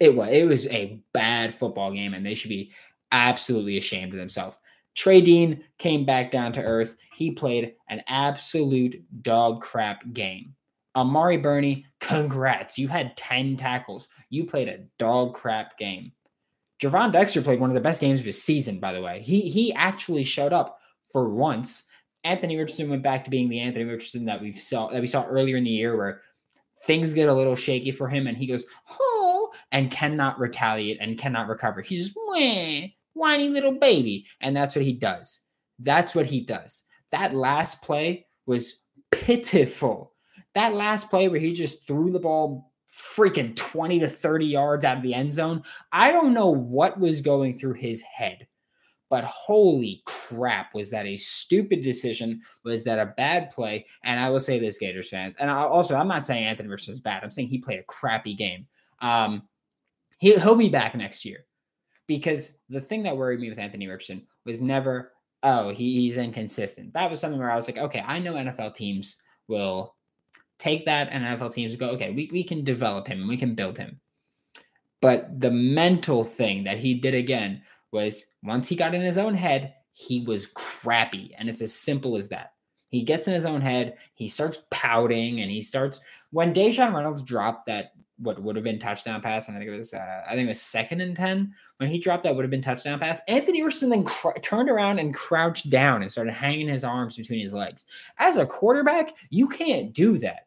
It 0.00 0.14
was 0.14 0.28
it 0.30 0.44
was 0.44 0.66
a 0.68 1.00
bad 1.12 1.54
football 1.54 1.92
game, 1.92 2.14
and 2.14 2.24
they 2.24 2.34
should 2.34 2.50
be 2.50 2.72
absolutely 3.12 3.76
ashamed 3.76 4.12
of 4.12 4.18
themselves. 4.18 4.58
Trey 4.96 5.20
Dean 5.20 5.62
came 5.78 6.04
back 6.04 6.30
down 6.30 6.52
to 6.52 6.62
earth. 6.62 6.96
He 7.14 7.30
played 7.30 7.74
an 7.88 8.02
absolute 8.08 8.96
dog 9.22 9.60
crap 9.62 10.02
game. 10.12 10.54
Amari 10.96 11.36
Burney, 11.36 11.84
congrats. 12.00 12.78
You 12.78 12.88
had 12.88 13.16
10 13.16 13.56
tackles. 13.56 14.08
You 14.30 14.46
played 14.46 14.68
a 14.68 14.84
dog 14.98 15.34
crap 15.34 15.76
game. 15.78 16.12
Gervon 16.80 17.12
Dexter 17.12 17.42
played 17.42 17.60
one 17.60 17.70
of 17.70 17.74
the 17.74 17.80
best 17.80 18.00
games 18.00 18.20
of 18.20 18.26
his 18.26 18.42
season, 18.42 18.80
by 18.80 18.92
the 18.92 19.00
way. 19.00 19.22
He 19.22 19.48
he 19.48 19.72
actually 19.74 20.24
showed 20.24 20.52
up 20.52 20.78
for 21.10 21.28
once. 21.30 21.84
Anthony 22.24 22.56
Richardson 22.56 22.90
went 22.90 23.02
back 23.02 23.24
to 23.24 23.30
being 23.30 23.48
the 23.48 23.60
Anthony 23.60 23.84
Richardson 23.84 24.26
that 24.26 24.42
we 24.42 24.52
saw 24.52 24.88
that 24.88 25.00
we 25.00 25.06
saw 25.06 25.24
earlier 25.24 25.56
in 25.56 25.64
the 25.64 25.70
year, 25.70 25.96
where 25.96 26.20
things 26.82 27.14
get 27.14 27.28
a 27.28 27.34
little 27.34 27.56
shaky 27.56 27.92
for 27.92 28.08
him, 28.08 28.26
and 28.26 28.36
he 28.36 28.46
goes 28.46 28.64
oh 29.00 29.50
and 29.72 29.90
cannot 29.90 30.38
retaliate 30.38 30.98
and 31.00 31.18
cannot 31.18 31.48
recover. 31.48 31.80
He's 31.80 32.04
just 32.04 32.16
Wah, 32.16 32.88
whiny 33.16 33.48
little 33.48 33.72
baby, 33.72 34.26
and 34.40 34.56
that's 34.56 34.76
what 34.76 34.84
he 34.84 34.92
does. 34.92 35.40
That's 35.78 36.14
what 36.14 36.26
he 36.26 36.40
does. 36.40 36.84
That 37.10 37.34
last 37.34 37.82
play 37.82 38.26
was 38.46 38.82
pitiful. 39.10 40.12
That 40.54 40.74
last 40.74 41.10
play 41.10 41.28
where 41.28 41.40
he 41.40 41.52
just 41.52 41.86
threw 41.86 42.10
the 42.10 42.20
ball 42.20 42.72
freaking 42.88 43.54
20 43.56 44.00
to 44.00 44.08
30 44.08 44.46
yards 44.46 44.84
out 44.84 44.96
of 44.96 45.02
the 45.02 45.14
end 45.14 45.32
zone. 45.32 45.62
I 45.92 46.12
don't 46.12 46.32
know 46.32 46.48
what 46.48 46.98
was 46.98 47.20
going 47.20 47.58
through 47.58 47.74
his 47.74 48.00
head, 48.02 48.46
but 49.10 49.24
holy 49.24 50.02
crap, 50.06 50.74
was 50.74 50.90
that 50.90 51.06
a 51.06 51.16
stupid 51.16 51.82
decision? 51.82 52.40
Was 52.64 52.84
that 52.84 52.98
a 52.98 53.12
bad 53.16 53.50
play? 53.50 53.86
And 54.02 54.18
I 54.18 54.30
will 54.30 54.40
say 54.40 54.58
this, 54.58 54.78
Gators 54.78 55.10
fans, 55.10 55.36
and 55.38 55.50
I 55.50 55.62
also, 55.62 55.94
I'm 55.94 56.08
not 56.08 56.24
saying 56.24 56.44
Anthony 56.44 56.68
Richardson 56.68 56.94
is 56.94 57.00
bad. 57.00 57.22
I'm 57.22 57.30
saying 57.30 57.48
he 57.48 57.58
played 57.58 57.80
a 57.80 57.84
crappy 57.84 58.34
game. 58.34 58.66
Um, 59.00 59.42
he, 60.18 60.38
he'll 60.38 60.54
be 60.54 60.70
back 60.70 60.94
next 60.94 61.24
year 61.24 61.44
because 62.06 62.52
the 62.68 62.80
thing 62.80 63.02
that 63.02 63.16
worried 63.16 63.40
me 63.40 63.48
with 63.48 63.58
Anthony 63.58 63.86
Richardson 63.88 64.26
was 64.44 64.60
never, 64.60 65.12
oh, 65.42 65.70
he, 65.70 66.00
he's 66.00 66.18
inconsistent. 66.18 66.92
That 66.94 67.10
was 67.10 67.20
something 67.20 67.38
where 67.38 67.50
I 67.50 67.56
was 67.56 67.68
like, 67.68 67.78
okay, 67.78 68.02
I 68.06 68.18
know 68.18 68.34
NFL 68.34 68.74
teams 68.74 69.18
will 69.48 69.94
take 70.58 70.84
that 70.86 71.08
and 71.10 71.24
NFL 71.24 71.52
teams 71.52 71.76
go, 71.76 71.90
okay, 71.90 72.12
we, 72.12 72.28
we 72.32 72.44
can 72.44 72.64
develop 72.64 73.06
him 73.06 73.20
and 73.20 73.28
we 73.28 73.36
can 73.36 73.54
build 73.54 73.76
him. 73.76 74.00
But 75.00 75.40
the 75.40 75.50
mental 75.50 76.24
thing 76.24 76.64
that 76.64 76.78
he 76.78 76.94
did 76.94 77.14
again 77.14 77.62
was 77.92 78.34
once 78.42 78.68
he 78.68 78.76
got 78.76 78.94
in 78.94 79.02
his 79.02 79.18
own 79.18 79.34
head, 79.34 79.74
he 79.92 80.22
was 80.22 80.46
crappy. 80.46 81.34
And 81.38 81.48
it's 81.48 81.62
as 81.62 81.72
simple 81.72 82.16
as 82.16 82.28
that. 82.28 82.52
He 82.88 83.02
gets 83.02 83.28
in 83.28 83.34
his 83.34 83.44
own 83.44 83.60
head, 83.60 83.96
he 84.14 84.28
starts 84.28 84.58
pouting, 84.70 85.40
and 85.40 85.50
he 85.50 85.60
starts 85.60 86.00
when 86.30 86.54
Daejon 86.54 86.94
Reynolds 86.94 87.22
dropped 87.22 87.66
that 87.66 87.92
what 88.18 88.42
would 88.42 88.56
have 88.56 88.64
been 88.64 88.78
touchdown 88.78 89.20
pass, 89.20 89.48
and 89.48 89.56
I 89.56 89.60
think 89.60 89.70
it 89.70 89.76
was 89.76 89.94
uh, 89.94 90.22
I 90.26 90.34
think 90.34 90.46
it 90.46 90.48
was 90.48 90.60
second 90.60 91.00
and 91.00 91.14
ten 91.14 91.54
when 91.78 91.90
he 91.90 91.98
dropped 91.98 92.24
that 92.24 92.34
would 92.34 92.44
have 92.44 92.50
been 92.50 92.62
touchdown 92.62 92.98
pass. 92.98 93.20
Anthony 93.28 93.62
Richardson 93.62 93.90
then 93.90 94.04
cr- 94.04 94.38
turned 94.42 94.70
around 94.70 94.98
and 94.98 95.14
crouched 95.14 95.70
down 95.70 96.02
and 96.02 96.10
started 96.10 96.32
hanging 96.32 96.68
his 96.68 96.84
arms 96.84 97.16
between 97.16 97.40
his 97.40 97.54
legs. 97.54 97.84
As 98.18 98.36
a 98.36 98.46
quarterback, 98.46 99.12
you 99.30 99.48
can't 99.48 99.92
do 99.92 100.18
that 100.18 100.46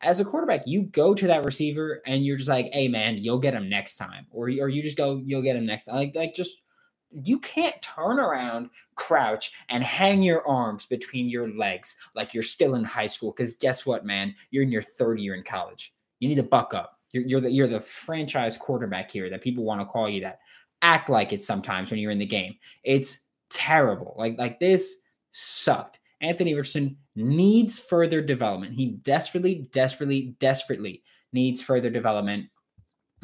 as 0.00 0.20
a 0.20 0.24
quarterback, 0.24 0.62
you 0.66 0.82
go 0.82 1.14
to 1.14 1.26
that 1.26 1.44
receiver 1.44 2.00
and 2.06 2.24
you're 2.24 2.36
just 2.36 2.48
like, 2.48 2.72
"Hey, 2.72 2.88
man, 2.88 3.18
you'll 3.18 3.38
get 3.38 3.54
him 3.54 3.68
next 3.68 3.96
time," 3.96 4.26
or 4.30 4.44
or 4.46 4.68
you 4.68 4.82
just 4.82 4.96
go, 4.96 5.20
"You'll 5.24 5.42
get 5.42 5.56
him 5.56 5.66
next." 5.66 5.86
Time. 5.86 5.96
Like 5.96 6.14
like 6.14 6.34
just 6.34 6.62
you 7.10 7.38
can't 7.40 7.80
turn 7.82 8.20
around, 8.20 8.70
crouch, 8.94 9.52
and 9.70 9.82
hang 9.82 10.22
your 10.22 10.46
arms 10.46 10.86
between 10.86 11.28
your 11.28 11.48
legs 11.56 11.96
like 12.14 12.34
you're 12.34 12.42
still 12.42 12.74
in 12.74 12.84
high 12.84 13.06
school. 13.06 13.32
Because 13.32 13.54
guess 13.54 13.86
what, 13.86 14.04
man, 14.04 14.34
you're 14.50 14.62
in 14.62 14.72
your 14.72 14.82
third 14.82 15.18
year 15.18 15.34
in 15.34 15.42
college. 15.42 15.94
You 16.20 16.28
need 16.28 16.36
to 16.36 16.42
buck 16.42 16.74
up. 16.74 16.97
You're, 17.12 17.24
you're 17.24 17.40
the 17.40 17.50
you're 17.50 17.68
the 17.68 17.80
franchise 17.80 18.58
quarterback 18.58 19.10
here 19.10 19.30
that 19.30 19.42
people 19.42 19.64
want 19.64 19.80
to 19.80 19.86
call 19.86 20.08
you 20.08 20.20
that. 20.22 20.38
act 20.82 21.08
like 21.08 21.32
it 21.32 21.42
sometimes 21.42 21.90
when 21.90 22.00
you're 22.00 22.10
in 22.12 22.18
the 22.18 22.26
game. 22.26 22.54
It's 22.84 23.26
terrible. 23.50 24.14
Like 24.16 24.38
like 24.38 24.60
this 24.60 24.96
sucked. 25.32 25.98
Anthony 26.20 26.54
Richardson 26.54 26.96
needs 27.14 27.78
further 27.78 28.20
development. 28.20 28.74
He 28.74 28.98
desperately, 29.02 29.68
desperately, 29.72 30.34
desperately 30.40 31.02
needs 31.32 31.62
further 31.62 31.90
development. 31.90 32.46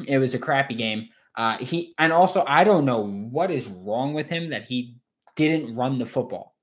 It 0.07 0.17
was 0.17 0.33
a 0.33 0.39
crappy 0.39 0.75
game. 0.75 1.09
Uh, 1.35 1.57
he 1.57 1.93
and 1.97 2.13
also 2.13 2.43
I 2.47 2.63
don't 2.63 2.85
know 2.85 3.05
what 3.05 3.51
is 3.51 3.67
wrong 3.67 4.13
with 4.13 4.29
him 4.29 4.49
that 4.49 4.67
he 4.67 4.97
didn't 5.35 5.75
run 5.75 5.97
the 5.97 6.05
football. 6.05 6.55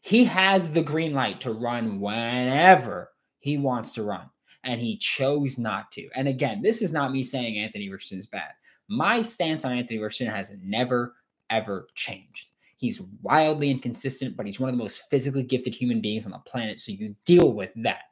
He 0.00 0.24
has 0.24 0.72
the 0.72 0.82
green 0.82 1.14
light 1.14 1.40
to 1.42 1.52
run 1.52 2.00
whenever 2.00 3.10
he 3.38 3.56
wants 3.56 3.92
to 3.92 4.02
run, 4.02 4.28
and 4.64 4.80
he 4.80 4.96
chose 4.96 5.58
not 5.58 5.92
to. 5.92 6.08
And 6.14 6.28
again, 6.28 6.62
this 6.62 6.82
is 6.82 6.92
not 6.92 7.12
me 7.12 7.22
saying 7.22 7.58
Anthony 7.58 7.88
Richardson 7.88 8.18
is 8.18 8.26
bad. 8.26 8.52
My 8.88 9.22
stance 9.22 9.64
on 9.64 9.72
Anthony 9.72 9.98
Richardson 9.98 10.28
has 10.28 10.52
never 10.62 11.14
ever 11.50 11.88
changed. 11.94 12.48
He's 12.76 13.00
wildly 13.22 13.70
inconsistent, 13.70 14.36
but 14.36 14.46
he's 14.46 14.60
one 14.60 14.68
of 14.68 14.76
the 14.76 14.82
most 14.82 15.08
physically 15.08 15.42
gifted 15.42 15.74
human 15.74 16.00
beings 16.00 16.26
on 16.26 16.32
the 16.32 16.38
planet. 16.38 16.80
So 16.80 16.92
you 16.92 17.14
deal 17.24 17.52
with 17.52 17.70
that. 17.76 18.02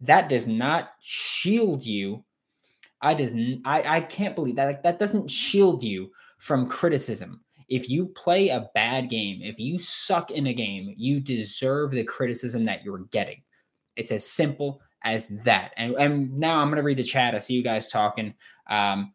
That 0.00 0.28
does 0.28 0.46
not 0.46 0.90
shield 1.00 1.84
you. 1.84 2.24
I 3.02 3.14
does 3.14 3.34
I, 3.64 3.82
I 3.96 4.00
can't 4.02 4.36
believe 4.36 4.56
that. 4.56 4.66
Like, 4.66 4.82
that 4.82 4.98
doesn't 4.98 5.30
shield 5.30 5.82
you 5.82 6.10
from 6.38 6.68
criticism. 6.68 7.40
If 7.68 7.88
you 7.88 8.06
play 8.06 8.48
a 8.48 8.68
bad 8.74 9.10
game, 9.10 9.40
if 9.42 9.58
you 9.58 9.78
suck 9.78 10.30
in 10.30 10.46
a 10.48 10.54
game, 10.54 10.92
you 10.96 11.20
deserve 11.20 11.92
the 11.92 12.04
criticism 12.04 12.64
that 12.64 12.84
you're 12.84 13.06
getting. 13.10 13.42
It's 13.96 14.10
as 14.10 14.26
simple 14.26 14.80
as 15.02 15.28
that. 15.44 15.72
And, 15.76 15.94
and 15.94 16.38
now 16.38 16.60
I'm 16.60 16.68
going 16.68 16.76
to 16.76 16.82
read 16.82 16.98
the 16.98 17.04
chat. 17.04 17.34
I 17.34 17.38
see 17.38 17.54
you 17.54 17.62
guys 17.62 17.86
talking. 17.86 18.34
Um, 18.68 19.12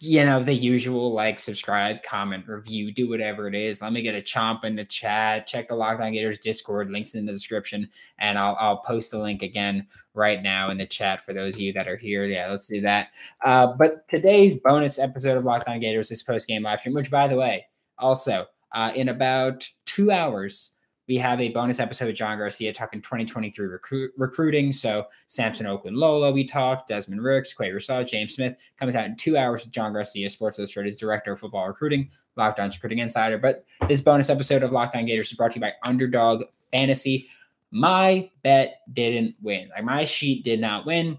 you 0.00 0.24
know, 0.24 0.40
the 0.40 0.54
usual 0.54 1.12
like, 1.12 1.40
subscribe, 1.40 2.02
comment, 2.04 2.46
review, 2.46 2.92
do 2.92 3.08
whatever 3.08 3.48
it 3.48 3.56
is. 3.56 3.82
Let 3.82 3.92
me 3.92 4.02
get 4.02 4.14
a 4.14 4.20
chomp 4.20 4.62
in 4.62 4.76
the 4.76 4.84
chat. 4.84 5.48
Check 5.48 5.68
the 5.68 5.74
Locked 5.74 6.00
On 6.00 6.12
Gators 6.12 6.38
Discord, 6.38 6.90
links 6.90 7.14
in 7.14 7.26
the 7.26 7.32
description, 7.32 7.88
and 8.18 8.38
I'll 8.38 8.56
I'll 8.60 8.76
post 8.78 9.10
the 9.10 9.18
link 9.18 9.42
again 9.42 9.88
right 10.14 10.40
now 10.42 10.70
in 10.70 10.78
the 10.78 10.86
chat 10.86 11.24
for 11.24 11.32
those 11.32 11.56
of 11.56 11.60
you 11.60 11.72
that 11.72 11.88
are 11.88 11.96
here. 11.96 12.24
Yeah, 12.24 12.50
let's 12.50 12.68
do 12.68 12.80
that. 12.82 13.08
Uh, 13.44 13.72
but 13.76 14.06
today's 14.06 14.60
bonus 14.60 14.98
episode 15.00 15.36
of 15.36 15.44
Locked 15.44 15.68
On 15.68 15.80
Gators 15.80 16.12
is 16.12 16.22
post 16.22 16.46
game 16.46 16.62
live 16.62 16.78
stream, 16.78 16.94
which 16.94 17.10
by 17.10 17.26
the 17.26 17.36
way, 17.36 17.66
also 17.98 18.46
uh, 18.74 18.92
in 18.94 19.08
about 19.08 19.68
two 19.86 20.12
hours, 20.12 20.73
we 21.06 21.18
have 21.18 21.40
a 21.40 21.50
bonus 21.50 21.80
episode 21.80 22.06
with 22.06 22.16
John 22.16 22.38
Garcia 22.38 22.72
talking 22.72 23.02
2023 23.02 23.66
recruit, 23.66 24.12
recruiting. 24.16 24.72
So 24.72 25.06
Samson 25.26 25.66
Okunlola, 25.66 26.32
we 26.32 26.44
talked, 26.44 26.88
Desmond 26.88 27.22
Ricks, 27.22 27.52
Quay 27.52 27.70
Russaw, 27.70 28.06
James 28.06 28.34
Smith 28.34 28.56
comes 28.78 28.94
out 28.94 29.06
in 29.06 29.16
two 29.16 29.36
hours 29.36 29.64
with 29.64 29.72
John 29.72 29.92
Garcia, 29.92 30.30
Sports 30.30 30.58
Illustrated's 30.58 30.96
director 30.96 31.32
of 31.32 31.40
football 31.40 31.68
recruiting, 31.68 32.10
Locked 32.36 32.58
On 32.58 32.70
Recruiting 32.70 32.98
Insider. 32.98 33.38
But 33.38 33.64
this 33.86 34.00
bonus 34.00 34.30
episode 34.30 34.62
of 34.62 34.72
Locked 34.72 34.96
On 34.96 35.04
Gators 35.04 35.30
is 35.30 35.36
brought 35.36 35.52
to 35.52 35.56
you 35.56 35.60
by 35.60 35.74
Underdog 35.84 36.44
Fantasy. 36.72 37.28
My 37.70 38.30
bet 38.42 38.80
didn't 38.92 39.34
win. 39.42 39.68
Like 39.74 39.84
my 39.84 40.04
sheet 40.04 40.44
did 40.44 40.60
not 40.60 40.86
win. 40.86 41.18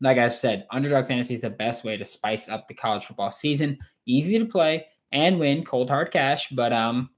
Like 0.00 0.18
I've 0.18 0.34
said, 0.34 0.66
Underdog 0.70 1.06
Fantasy 1.06 1.34
is 1.34 1.40
the 1.40 1.50
best 1.50 1.84
way 1.84 1.96
to 1.96 2.04
spice 2.04 2.48
up 2.48 2.66
the 2.66 2.74
college 2.74 3.04
football 3.04 3.30
season. 3.30 3.78
Easy 4.06 4.38
to 4.38 4.44
play 4.44 4.86
and 5.12 5.38
win, 5.38 5.64
cold 5.64 5.88
hard 5.90 6.10
cash. 6.10 6.48
But 6.50 6.72
um, 6.72 7.10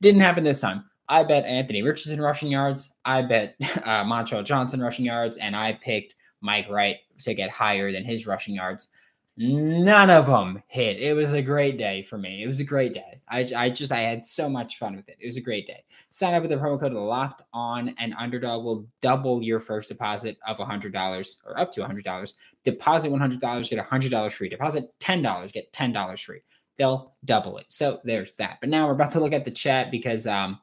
didn't 0.00 0.20
happen 0.20 0.44
this 0.44 0.60
time. 0.60 0.84
I 1.08 1.22
bet 1.22 1.44
Anthony 1.44 1.82
Richardson 1.82 2.20
rushing 2.20 2.50
yards. 2.50 2.94
I 3.04 3.22
bet 3.22 3.56
uh, 3.60 4.04
Montrell 4.04 4.44
Johnson 4.44 4.80
rushing 4.80 5.04
yards, 5.04 5.36
and 5.36 5.54
I 5.54 5.78
picked 5.82 6.14
Mike 6.40 6.68
Wright 6.68 6.96
to 7.22 7.34
get 7.34 7.50
higher 7.50 7.92
than 7.92 8.04
his 8.04 8.26
rushing 8.26 8.54
yards. 8.54 8.88
None 9.36 10.10
of 10.10 10.26
them 10.26 10.62
hit. 10.68 11.00
It 11.00 11.12
was 11.12 11.32
a 11.32 11.42
great 11.42 11.76
day 11.76 12.02
for 12.02 12.16
me. 12.16 12.44
It 12.44 12.46
was 12.46 12.60
a 12.60 12.64
great 12.64 12.92
day. 12.92 13.20
I, 13.28 13.44
I 13.56 13.68
just 13.68 13.90
I 13.90 13.98
had 13.98 14.24
so 14.24 14.48
much 14.48 14.78
fun 14.78 14.94
with 14.94 15.08
it. 15.08 15.16
It 15.18 15.26
was 15.26 15.36
a 15.36 15.40
great 15.40 15.66
day. 15.66 15.82
Sign 16.10 16.34
up 16.34 16.42
with 16.42 16.52
the 16.52 16.56
promo 16.56 16.78
code 16.78 16.92
Locked 16.92 17.42
On, 17.52 17.92
and 17.98 18.14
Underdog 18.16 18.64
will 18.64 18.86
double 19.00 19.42
your 19.42 19.58
first 19.58 19.88
deposit 19.88 20.38
of 20.46 20.58
hundred 20.58 20.92
dollars 20.92 21.40
or 21.44 21.58
up 21.58 21.72
to 21.72 21.84
hundred 21.84 22.04
dollars. 22.04 22.34
Deposit 22.62 23.10
one 23.10 23.18
hundred 23.18 23.40
dollars, 23.40 23.68
get 23.68 23.80
hundred 23.80 24.12
dollars 24.12 24.34
free. 24.34 24.48
Deposit 24.48 24.94
ten 25.00 25.20
dollars, 25.20 25.50
get 25.50 25.72
ten 25.72 25.92
dollars 25.92 26.20
free 26.20 26.42
they'll 26.76 27.14
double 27.24 27.58
it. 27.58 27.66
So 27.68 28.00
there's 28.04 28.32
that. 28.34 28.58
But 28.60 28.68
now 28.68 28.86
we're 28.86 28.94
about 28.94 29.12
to 29.12 29.20
look 29.20 29.32
at 29.32 29.44
the 29.44 29.50
chat 29.50 29.90
because 29.90 30.26
um, 30.26 30.58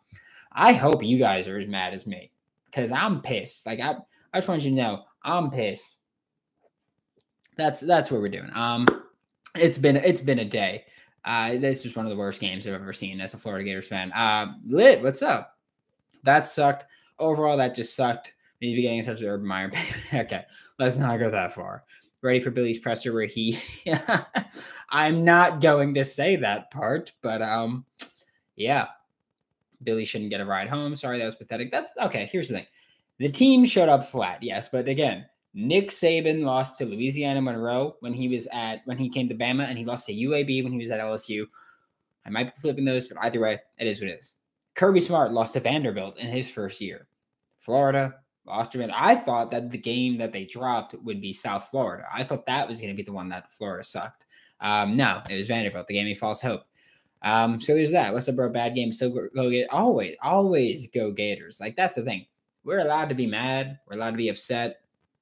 I 0.52 0.74
hope 0.74 1.04
you 1.04 1.18
guys 1.18 1.48
are 1.48 1.58
as 1.58 1.68
mad 1.68 1.94
as 1.94 2.08
me 2.08 2.32
because 2.66 2.92
I'm 2.92 3.22
pissed. 3.22 3.66
Like 3.66 3.80
I, 3.80 3.96
I 4.34 4.38
just 4.38 4.48
want 4.48 4.64
you 4.64 4.72
to 4.72 4.76
know 4.76 5.04
I'm 5.24 5.52
pissed. 5.52 5.98
That's 7.58 7.82
that's 7.82 8.10
what 8.10 8.22
we're 8.22 8.30
doing. 8.30 8.50
Um, 8.54 8.88
it's 9.56 9.78
been 9.78 9.98
it's 9.98 10.22
been 10.22 10.40
a 10.40 10.46
day. 10.46 10.86
Uh, 11.24 11.58
this 11.58 11.84
was 11.84 11.96
one 11.96 12.06
of 12.06 12.10
the 12.10 12.18
worst 12.18 12.42
games 12.42 12.66
I've 12.66 12.74
ever 12.74 12.94
seen 12.94 13.22
as 13.22 13.34
a 13.34 13.38
Florida 13.38 13.64
Gators 13.64 13.88
fan. 13.88 14.12
Uh, 14.14 14.54
lit, 14.66 15.02
what's 15.02 15.22
up? 15.22 15.58
That 16.24 16.48
sucked. 16.48 16.86
Overall, 17.20 17.58
that 17.58 17.76
just 17.76 17.96
sucked. 17.96 18.34
Maybe 18.62 18.82
getting 18.82 19.00
in 19.00 19.06
touch 19.06 19.20
with 19.20 19.30
Urban 19.30 19.48
Meyer. 19.48 19.72
okay, 20.14 20.46
let's 20.80 20.98
not 20.98 21.20
go 21.20 21.30
that 21.30 21.54
far 21.54 21.84
ready 22.22 22.40
for 22.40 22.52
Billy's 22.52 22.80
presser 22.80 23.14
where 23.14 23.26
he 23.26 23.60
I'm 24.90 25.24
not 25.24 25.62
going 25.62 25.94
to 25.96 26.04
say 26.04 26.36
that 26.38 26.72
part, 26.72 27.14
but 27.22 27.42
um 27.42 27.86
yeah. 28.56 28.88
Billy 29.84 30.06
shouldn't 30.06 30.30
get 30.30 30.42
a 30.42 30.46
ride 30.46 30.70
home. 30.70 30.96
Sorry, 30.96 31.18
that 31.18 31.26
was 31.26 31.36
pathetic. 31.36 31.72
That's 31.72 31.94
okay. 32.04 32.30
Here's 32.32 32.48
the 32.48 32.56
thing. 32.56 32.68
The 33.18 33.30
team 33.30 33.66
showed 33.66 33.90
up 33.90 34.10
flat, 34.10 34.42
yes, 34.42 34.70
but 34.70 34.88
again, 34.88 35.26
Nick 35.54 35.90
Saban 35.90 36.44
lost 36.44 36.78
to 36.78 36.86
Louisiana 36.86 37.42
Monroe 37.42 37.98
when 38.00 38.14
he 38.14 38.28
was 38.28 38.48
at 38.54 38.82
when 38.86 38.98
he 38.98 39.10
came 39.10 39.28
to 39.28 39.36
Bama, 39.36 39.66
and 39.66 39.78
he 39.78 39.86
lost 39.86 40.06
to 40.08 40.14
UAB 40.14 40.64
when 40.64 40.72
he 40.72 40.80
was 40.80 40.92
at 40.92 41.00
LSU. 41.00 41.46
I 42.26 42.30
might 42.30 42.56
be 42.56 42.62
flipping 42.62 42.86
those, 42.86 43.08
but 43.08 43.18
either 43.22 43.40
way, 43.40 43.60
it 43.78 43.88
is 43.88 44.00
what 44.00 44.10
it 44.10 44.20
is. 44.20 44.38
Kirby 44.76 45.02
Smart 45.02 45.34
lost 45.34 45.54
to 45.54 45.60
Vanderbilt 45.60 46.18
in 46.20 46.30
his 46.30 46.50
first 46.50 46.80
year. 46.80 47.08
Florida 47.60 48.16
Osterman. 48.48 48.92
I 48.92 49.16
thought 49.16 49.52
that 49.52 49.70
the 49.70 49.78
game 49.78 50.18
that 50.18 50.32
they 50.32 50.46
dropped 50.46 50.96
would 51.04 51.22
be 51.22 51.34
South 51.34 51.68
Florida. 51.70 52.06
I 52.14 52.24
thought 52.24 52.46
that 52.46 52.68
was 52.68 52.80
going 52.80 52.92
to 52.92 52.98
be 52.98 53.04
the 53.04 53.14
one 53.14 53.30
that 53.30 53.52
Florida 53.52 53.84
sucked. 53.84 54.26
Um, 54.60 54.96
no, 54.96 55.22
it 55.30 55.36
was 55.36 55.48
Vanderbilt. 55.48 55.88
They 55.88 55.96
gave 55.96 56.06
me 56.06 56.16
false 56.16 56.42
hope. 56.42 56.64
Um, 57.24 57.62
so 57.62 57.76
there's 57.76 57.92
that. 57.92 58.14
What's 58.14 58.28
up, 58.30 58.36
bro? 58.36 58.50
Bad 58.50 58.76
game. 58.76 58.92
So 58.92 59.10
go, 59.10 59.28
go 59.36 59.50
get 59.50 59.72
always, 59.72 60.16
always 60.22 60.88
go 60.90 61.12
Gators. 61.12 61.60
Like 61.60 61.76
that's 61.76 61.96
the 61.96 62.04
thing. 62.04 62.26
We're 62.64 62.80
allowed 62.80 63.10
to 63.10 63.16
be 63.16 63.28
mad. 63.28 63.80
We're 63.88 63.96
allowed 63.96 64.12
to 64.12 64.18
be 64.18 64.30
upset. 64.30 64.78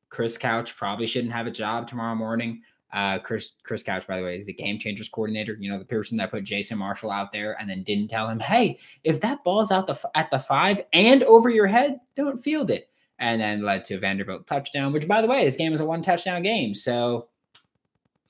Chris 0.09 0.37
Couch 0.37 0.75
probably 0.75 1.07
shouldn't 1.07 1.33
have 1.33 1.47
a 1.47 1.51
job 1.51 1.87
tomorrow 1.87 2.15
morning. 2.15 2.61
Uh, 2.91 3.19
Chris 3.19 3.51
Chris 3.63 3.83
Couch, 3.83 4.07
by 4.07 4.17
the 4.17 4.23
way, 4.23 4.35
is 4.35 4.45
the 4.45 4.53
game 4.53 4.79
changers 4.79 5.09
coordinator. 5.09 5.55
You 5.59 5.71
know, 5.71 5.77
the 5.77 5.85
person 5.85 6.17
that 6.17 6.31
put 6.31 6.43
Jason 6.43 6.79
Marshall 6.79 7.11
out 7.11 7.31
there 7.31 7.55
and 7.59 7.69
then 7.69 7.83
didn't 7.83 8.07
tell 8.07 8.27
him, 8.27 8.39
"Hey, 8.39 8.79
if 9.03 9.21
that 9.21 9.43
ball's 9.43 9.71
out 9.71 9.85
the 9.85 9.99
at 10.15 10.31
the 10.31 10.39
five 10.39 10.81
and 10.91 11.21
over 11.23 11.49
your 11.49 11.67
head, 11.67 11.99
don't 12.15 12.41
field 12.41 12.71
it." 12.71 12.89
And 13.19 13.39
then 13.39 13.63
led 13.63 13.83
to 13.85 13.95
a 13.95 13.99
Vanderbilt 13.99 14.47
touchdown, 14.47 14.93
which, 14.93 15.07
by 15.07 15.21
the 15.21 15.27
way, 15.27 15.43
this 15.43 15.57
game 15.57 15.71
was 15.71 15.81
a 15.81 15.85
one 15.85 16.01
touchdown 16.01 16.41
game. 16.41 16.73
So, 16.73 17.27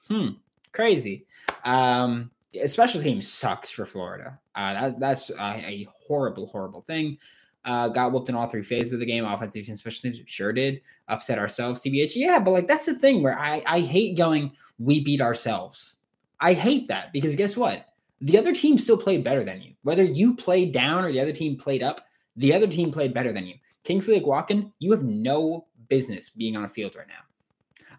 hmm, 0.08 0.30
crazy. 0.74 1.26
Um, 1.64 2.32
special 2.66 3.02
team 3.02 3.22
sucks 3.22 3.70
for 3.70 3.86
Florida. 3.86 4.40
Uh, 4.56 4.74
that, 4.74 5.00
that's 5.00 5.30
a, 5.30 5.64
a, 5.66 5.88
horrible, 5.94 6.48
horrible 6.48 6.82
thing. 6.82 7.18
Uh, 7.66 7.88
got 7.88 8.12
whooped 8.12 8.30
in 8.30 8.36
all 8.36 8.48
three 8.48 8.64
phases 8.64 8.94
of 8.94 9.00
the 9.00 9.06
game. 9.06 9.26
Offensive 9.26 9.68
and 9.68 9.78
special 9.78 10.02
teams 10.02 10.20
sure 10.26 10.52
did 10.52 10.82
upset 11.08 11.38
ourselves. 11.38 11.82
TBH, 11.82 12.14
yeah, 12.16 12.40
but 12.40 12.52
like 12.52 12.68
that's 12.68 12.86
the 12.86 12.96
thing 12.96 13.22
where 13.22 13.38
I 13.38 13.62
I 13.68 13.82
hate 13.82 14.18
going. 14.18 14.52
We 14.80 15.04
beat 15.04 15.20
ourselves. 15.20 15.98
I 16.40 16.54
hate 16.54 16.88
that 16.88 17.12
because 17.12 17.36
guess 17.36 17.58
what? 17.58 17.86
The 18.22 18.38
other 18.38 18.54
team 18.54 18.78
still 18.78 18.98
played 18.98 19.26
better 19.26 19.44
than 19.44 19.62
you. 19.62 19.74
Whether 19.84 20.04
you 20.04 20.36
played 20.36 20.72
down 20.72 21.04
or 21.04 21.12
the 21.12 21.20
other 21.20 21.34
team 21.34 21.58
played 21.58 21.84
up, 21.84 22.02
the 22.38 22.54
other 22.54 22.68
team 22.68 22.92
played 22.92 23.14
better 23.14 23.34
than 23.34 23.46
you. 23.46 23.56
Kingsley 23.90 24.22
Eguakun, 24.22 24.72
you 24.78 24.92
have 24.92 25.02
no 25.02 25.66
business 25.88 26.30
being 26.30 26.56
on 26.56 26.64
a 26.64 26.70
field 26.70 26.96
right 26.96 27.08
now. 27.08 27.24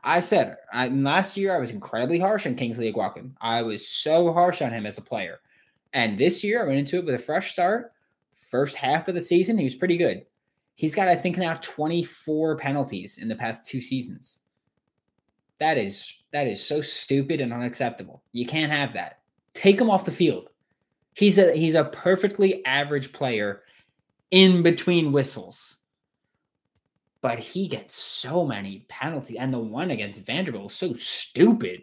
I 0.04 0.20
said 0.20 0.56
I, 0.72 0.86
last 0.86 1.36
year 1.36 1.52
I 1.52 1.58
was 1.58 1.72
incredibly 1.72 2.20
harsh 2.20 2.46
on 2.46 2.54
Kingsley 2.54 2.92
Eguakun. 2.92 3.32
I 3.40 3.62
was 3.62 3.88
so 3.88 4.32
harsh 4.32 4.62
on 4.62 4.70
him 4.70 4.86
as 4.86 4.98
a 4.98 5.02
player. 5.02 5.40
And 5.92 6.16
this 6.16 6.44
year 6.44 6.62
I 6.62 6.66
went 6.68 6.78
into 6.78 6.98
it 6.98 7.04
with 7.04 7.16
a 7.16 7.18
fresh 7.18 7.50
start. 7.50 7.92
First 8.36 8.76
half 8.76 9.08
of 9.08 9.16
the 9.16 9.20
season, 9.20 9.58
he 9.58 9.64
was 9.64 9.74
pretty 9.74 9.96
good. 9.96 10.24
He's 10.76 10.94
got, 10.94 11.08
I 11.08 11.16
think, 11.16 11.36
now 11.36 11.54
24 11.60 12.56
penalties 12.58 13.18
in 13.18 13.26
the 13.26 13.34
past 13.34 13.64
two 13.64 13.80
seasons. 13.80 14.38
That 15.58 15.76
is 15.76 16.22
that 16.30 16.46
is 16.46 16.64
so 16.64 16.80
stupid 16.80 17.40
and 17.40 17.52
unacceptable. 17.52 18.22
You 18.30 18.46
can't 18.46 18.70
have 18.70 18.92
that. 18.92 19.22
Take 19.54 19.80
him 19.80 19.90
off 19.90 20.04
the 20.04 20.12
field. 20.12 20.50
He's 21.14 21.36
a 21.36 21.52
he's 21.52 21.74
a 21.74 21.86
perfectly 21.86 22.64
average 22.64 23.12
player 23.12 23.62
in 24.30 24.62
between 24.62 25.10
whistles. 25.10 25.78
But 27.22 27.38
he 27.38 27.68
gets 27.68 27.94
so 27.94 28.46
many 28.46 28.86
penalties. 28.88 29.36
And 29.38 29.52
the 29.52 29.58
one 29.58 29.90
against 29.90 30.24
Vanderbilt 30.24 30.64
was 30.64 30.74
so 30.74 30.94
stupid. 30.94 31.82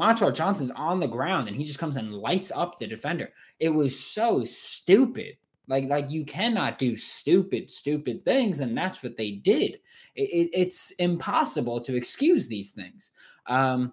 Montrell 0.00 0.34
Johnson's 0.34 0.70
on 0.72 1.00
the 1.00 1.06
ground 1.06 1.48
and 1.48 1.56
he 1.56 1.64
just 1.64 1.78
comes 1.78 1.96
and 1.96 2.14
lights 2.14 2.50
up 2.50 2.80
the 2.80 2.86
defender. 2.86 3.30
It 3.60 3.68
was 3.68 3.98
so 3.98 4.44
stupid. 4.44 5.36
Like, 5.68 5.84
like 5.84 6.10
you 6.10 6.24
cannot 6.24 6.78
do 6.78 6.96
stupid, 6.96 7.70
stupid 7.70 8.24
things, 8.24 8.60
and 8.60 8.76
that's 8.76 9.02
what 9.02 9.16
they 9.16 9.32
did. 9.32 9.78
It, 10.14 10.22
it, 10.22 10.50
it's 10.52 10.90
impossible 10.92 11.80
to 11.80 11.94
excuse 11.94 12.48
these 12.48 12.72
things. 12.72 13.12
Um, 13.46 13.92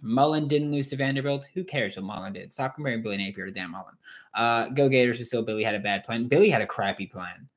Mullen 0.00 0.48
didn't 0.48 0.72
lose 0.72 0.88
to 0.88 0.96
Vanderbilt. 0.96 1.48
Who 1.54 1.64
cares 1.64 1.96
what 1.96 2.04
Mullen 2.04 2.32
did? 2.32 2.52
Stop 2.52 2.74
comparing 2.74 3.02
Billy 3.02 3.16
Napier 3.16 3.46
to 3.46 3.52
Dan 3.52 3.70
Mullen. 3.70 3.94
Uh, 4.34 4.68
go 4.70 4.88
Gators, 4.88 5.18
but 5.18 5.26
still 5.26 5.42
Billy 5.42 5.64
had 5.64 5.74
a 5.74 5.80
bad 5.80 6.04
plan. 6.04 6.28
Billy 6.28 6.50
had 6.50 6.62
a 6.62 6.66
crappy 6.66 7.06
plan. 7.06 7.48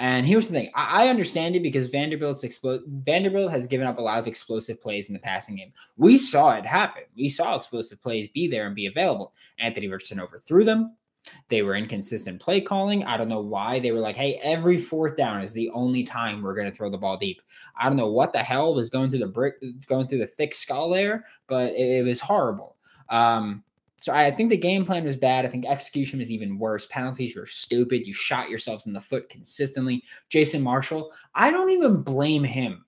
And 0.00 0.26
here's 0.26 0.48
the 0.48 0.54
thing: 0.54 0.70
I, 0.74 1.04
I 1.04 1.08
understand 1.08 1.54
it 1.54 1.62
because 1.62 1.90
Vanderbilt's 1.90 2.42
explo- 2.42 2.80
Vanderbilt 2.86 3.50
has 3.50 3.66
given 3.66 3.86
up 3.86 3.98
a 3.98 4.02
lot 4.02 4.18
of 4.18 4.26
explosive 4.26 4.80
plays 4.80 5.08
in 5.08 5.12
the 5.12 5.20
passing 5.20 5.56
game. 5.56 5.72
We 5.98 6.16
saw 6.16 6.52
it 6.52 6.64
happen. 6.64 7.02
We 7.16 7.28
saw 7.28 7.54
explosive 7.54 8.00
plays 8.00 8.26
be 8.28 8.48
there 8.48 8.66
and 8.66 8.74
be 8.74 8.86
available. 8.86 9.34
Anthony 9.58 9.88
Richardson 9.88 10.18
overthrew 10.18 10.64
them. 10.64 10.96
They 11.48 11.60
were 11.60 11.76
inconsistent 11.76 12.40
play 12.40 12.62
calling. 12.62 13.04
I 13.04 13.18
don't 13.18 13.28
know 13.28 13.42
why 13.42 13.78
they 13.78 13.92
were 13.92 14.00
like, 14.00 14.16
"Hey, 14.16 14.40
every 14.42 14.78
fourth 14.78 15.18
down 15.18 15.42
is 15.42 15.52
the 15.52 15.68
only 15.74 16.02
time 16.02 16.40
we're 16.40 16.54
going 16.54 16.70
to 16.70 16.74
throw 16.74 16.88
the 16.88 16.96
ball 16.96 17.18
deep." 17.18 17.42
I 17.78 17.86
don't 17.86 17.98
know 17.98 18.10
what 18.10 18.32
the 18.32 18.38
hell 18.38 18.74
was 18.74 18.88
going 18.88 19.10
through 19.10 19.18
the 19.18 19.26
brick, 19.26 19.56
going 19.86 20.06
through 20.08 20.18
the 20.18 20.26
thick 20.26 20.54
skull 20.54 20.88
there, 20.88 21.26
but 21.46 21.72
it, 21.72 21.98
it 21.98 22.04
was 22.04 22.20
horrible. 22.20 22.78
Um, 23.10 23.64
so 24.00 24.14
I 24.14 24.30
think 24.30 24.48
the 24.48 24.56
game 24.56 24.86
plan 24.86 25.04
was 25.04 25.16
bad. 25.16 25.44
I 25.44 25.48
think 25.48 25.66
execution 25.66 26.18
was 26.18 26.32
even 26.32 26.58
worse. 26.58 26.86
Penalties 26.86 27.36
were 27.36 27.46
stupid. 27.46 28.06
You 28.06 28.14
shot 28.14 28.48
yourselves 28.48 28.86
in 28.86 28.94
the 28.94 29.00
foot 29.00 29.28
consistently. 29.28 30.02
Jason 30.30 30.62
Marshall, 30.62 31.12
I 31.34 31.50
don't 31.50 31.70
even 31.70 32.02
blame 32.02 32.42
him 32.42 32.84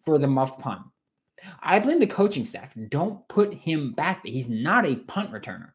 for 0.00 0.18
the 0.18 0.26
muffed 0.26 0.60
punt. 0.60 0.82
I 1.60 1.78
blame 1.78 2.00
the 2.00 2.06
coaching 2.06 2.44
staff. 2.44 2.74
Don't 2.88 3.26
put 3.28 3.54
him 3.54 3.92
back. 3.92 4.26
He's 4.26 4.48
not 4.48 4.86
a 4.86 4.96
punt 4.96 5.30
returner. 5.30 5.70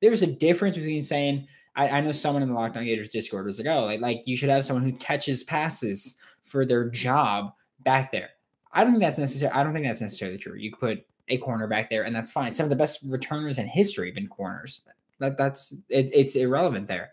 There's 0.00 0.22
a 0.22 0.26
difference 0.26 0.76
between 0.76 1.02
saying, 1.02 1.46
I, 1.76 1.88
I 1.88 2.00
know 2.00 2.12
someone 2.12 2.42
in 2.42 2.48
the 2.48 2.54
Locked 2.54 2.76
On 2.76 2.84
Gators 2.84 3.08
Discord 3.10 3.44
was 3.44 3.58
like, 3.58 3.68
oh, 3.68 3.84
like, 3.84 4.00
like 4.00 4.22
you 4.24 4.36
should 4.36 4.48
have 4.48 4.64
someone 4.64 4.84
who 4.84 4.96
catches 4.96 5.44
passes 5.44 6.16
for 6.44 6.64
their 6.64 6.88
job 6.88 7.52
back 7.80 8.10
there. 8.10 8.30
I 8.72 8.82
don't 8.82 8.92
think 8.92 9.02
that's 9.02 9.18
necessary. 9.18 9.52
I 9.52 9.62
don't 9.62 9.74
think 9.74 9.84
that's 9.84 10.00
necessarily 10.00 10.38
true. 10.38 10.56
You 10.56 10.70
could 10.70 10.80
put 10.80 11.06
a 11.28 11.38
corner 11.38 11.66
back 11.66 11.90
there, 11.90 12.04
and 12.04 12.14
that's 12.14 12.32
fine. 12.32 12.54
Some 12.54 12.64
of 12.64 12.70
the 12.70 12.76
best 12.76 13.00
returners 13.06 13.58
in 13.58 13.66
history 13.66 14.08
have 14.08 14.14
been 14.14 14.28
corners. 14.28 14.82
That 15.18 15.36
that's 15.36 15.72
it, 15.88 16.10
it's 16.14 16.36
irrelevant 16.36 16.88
there. 16.88 17.10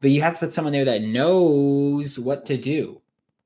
But 0.00 0.10
you 0.10 0.20
have 0.22 0.34
to 0.34 0.40
put 0.40 0.52
someone 0.52 0.72
there 0.72 0.84
that 0.84 1.02
knows 1.02 2.18
what 2.18 2.46
to 2.46 2.56
do. 2.56 3.00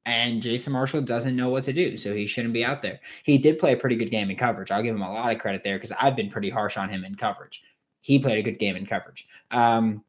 And 0.07 0.41
Jason 0.41 0.73
Marshall 0.73 1.03
doesn't 1.03 1.37
know 1.37 1.51
what 1.51 1.65
to 1.65 1.73
do, 1.73 1.97
so 1.97 2.15
he 2.15 2.27
shouldn't 2.27 2.55
be 2.55 2.65
out 2.65 2.81
there. 2.81 2.99
He 3.25 3.37
did 3.37 3.59
play 3.59 3.73
a 3.73 3.77
pretty 3.77 3.95
good 3.95 4.11
game 4.11 4.31
in 4.31 4.37
coverage. 4.37 4.71
I'll 4.71 4.83
give 4.83 4.97
him 4.97 5.03
a 5.03 5.13
lot 5.13 5.35
of 5.35 5.39
credit 5.39 5.63
there 5.63 5.77
because 5.77 5.93
I've 6.01 6.17
been 6.17 6.31
pretty 6.31 6.49
harsh 6.49 6.79
on 6.79 6.89
him 6.89 7.05
in 7.05 7.15
coverage. 7.15 7.63
He 8.01 8.19
played 8.19 8.39
a 8.39 8.43
good 8.43 8.59
game 8.59 8.75
in 8.75 8.87
coverage. 8.87 9.29
Um, 9.51 10.03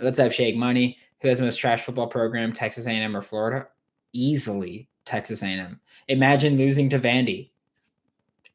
let's 0.00 0.18
have 0.18 0.34
Shake 0.34 0.56
Money. 0.56 0.98
Who 1.22 1.28
has 1.28 1.38
the 1.38 1.44
most 1.44 1.56
trash 1.56 1.82
football 1.82 2.06
program, 2.06 2.52
Texas 2.52 2.86
A&M 2.86 3.16
or 3.16 3.22
Florida? 3.22 3.68
Easily 4.12 4.88
Texas 5.04 5.42
A&M. 5.42 5.80
Imagine 6.08 6.56
losing 6.56 6.88
to 6.90 6.98
Vandy. 6.98 7.50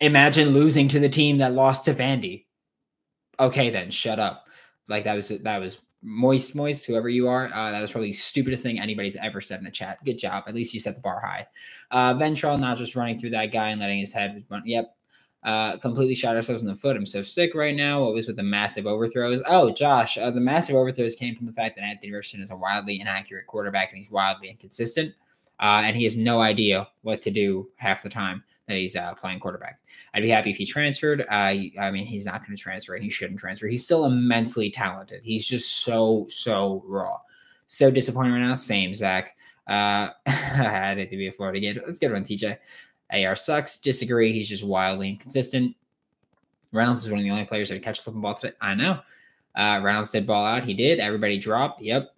Imagine 0.04 0.50
losing 0.50 0.90
to 0.90 1.00
the 1.00 1.08
team 1.08 1.38
that 1.38 1.54
lost 1.54 1.86
to 1.86 1.94
Vandy. 1.94 2.44
Okay, 3.40 3.70
then 3.70 3.90
shut 3.90 4.20
up. 4.20 4.48
Like 4.90 5.06
that 5.06 5.16
was 5.16 5.30
that 5.30 5.62
was 5.62 5.86
moist, 6.02 6.56
moist. 6.56 6.86
Whoever 6.86 7.08
you 7.08 7.30
are, 7.30 7.50
uh, 7.54 7.72
that 7.72 7.82
was 7.82 7.92
probably 7.92 8.10
the 8.10 8.18
stupidest 8.18 8.64
thing 8.64 8.82
anybody's 8.82 9.16
ever 9.16 9.40
said 9.40 9.62
in 9.62 9.66
a 9.66 9.72
chat. 9.72 10.04
Good 10.04 10.18
job. 10.18 10.44
At 10.46 10.56
least 10.56 10.74
you 10.74 10.82
set 10.82 10.96
the 10.96 11.02
bar 11.02 11.22
high. 11.22 11.48
Uh, 11.90 12.16
Ventrell 12.16 12.60
not 12.60 12.78
just 12.78 12.98
running 12.98 13.18
through 13.18 13.30
that 13.30 13.54
guy 13.54 13.70
and 13.70 13.80
letting 13.80 14.00
his 14.00 14.12
head. 14.12 14.44
Run. 14.50 14.64
Yep, 14.66 14.94
uh, 15.44 15.78
completely 15.78 16.16
shot 16.16 16.36
ourselves 16.36 16.64
in 16.64 16.68
the 16.68 16.76
foot. 16.76 16.98
I'm 16.98 17.06
so 17.06 17.22
sick 17.22 17.56
right 17.56 17.74
now. 17.74 18.04
What 18.04 18.14
was 18.14 18.28
with 18.28 18.36
the 18.36 18.44
massive 18.44 18.86
overthrows? 18.86 19.42
Oh, 19.48 19.72
Josh, 19.72 20.18
uh, 20.18 20.32
the 20.32 20.42
massive 20.42 20.76
overthrows 20.76 21.16
came 21.16 21.34
from 21.34 21.46
the 21.46 21.54
fact 21.54 21.78
that 21.78 21.86
Anthony 21.86 22.12
Richardson 22.12 22.42
is 22.42 22.52
a 22.52 22.58
wildly 22.58 23.00
inaccurate 23.00 23.48
quarterback 23.48 23.94
and 23.94 24.00
he's 24.00 24.12
wildly 24.12 24.50
inconsistent. 24.50 25.14
Uh, 25.62 25.82
and 25.86 25.96
he 25.96 26.04
has 26.04 26.18
no 26.18 26.42
idea 26.42 26.90
what 27.04 27.22
to 27.22 27.32
do 27.32 27.70
half 27.78 28.04
the 28.04 28.10
time 28.10 28.44
that 28.68 28.78
he's 28.78 28.96
uh, 28.96 29.14
playing 29.16 29.40
quarterback. 29.40 29.80
I'd 30.14 30.24
be 30.24 30.30
happy 30.30 30.50
if 30.50 30.58
he 30.58 30.66
transferred. 30.66 31.22
Uh, 31.22 31.54
I 31.80 31.92
mean, 31.92 32.06
he's 32.06 32.26
not 32.26 32.46
going 32.46 32.56
to 32.56 32.62
transfer 32.62 32.96
and 32.96 33.04
he 33.04 33.10
shouldn't 33.10 33.40
transfer. 33.40 33.68
He's 33.68 33.84
still 33.84 34.06
immensely 34.06 34.70
talented. 34.70 35.22
He's 35.24 35.48
just 35.48 35.82
so, 35.84 36.26
so 36.30 36.84
raw. 36.86 37.18
So 37.68 37.92
disappointing 37.92 38.34
right 38.34 38.40
now. 38.40 38.56
Same, 38.56 38.94
Zach. 38.94 39.36
Uh, 39.68 40.10
I 40.26 40.32
had 40.32 40.98
it 40.98 41.10
to 41.10 41.18
be 41.18 41.28
a 41.28 41.32
Florida 41.32 41.60
kid. 41.60 41.82
Let's 41.86 42.00
get 42.00 42.12
one, 42.12 42.24
TJ. 42.24 42.58
AR 43.12 43.36
sucks. 43.36 43.78
Disagree. 43.78 44.32
He's 44.32 44.50
just 44.50 44.64
wildly 44.64 45.10
inconsistent. 45.10 45.76
Reynolds 46.72 47.06
is 47.06 47.12
one 47.12 47.20
of 47.20 47.24
the 47.24 47.32
only 47.32 47.46
players 47.46 47.70
that 47.70 47.82
catch 47.84 48.00
the 48.00 48.12
football 48.12 48.34
today. 48.34 48.56
I 48.62 48.74
know. 48.74 49.00
Uh, 49.56 49.80
Reynolds 49.84 50.12
did 50.12 50.26
ball 50.26 50.46
out. 50.46 50.64
He 50.64 50.74
did. 50.74 51.00
Everybody 51.00 51.38
dropped. 51.38 51.82
Yep. 51.82 52.14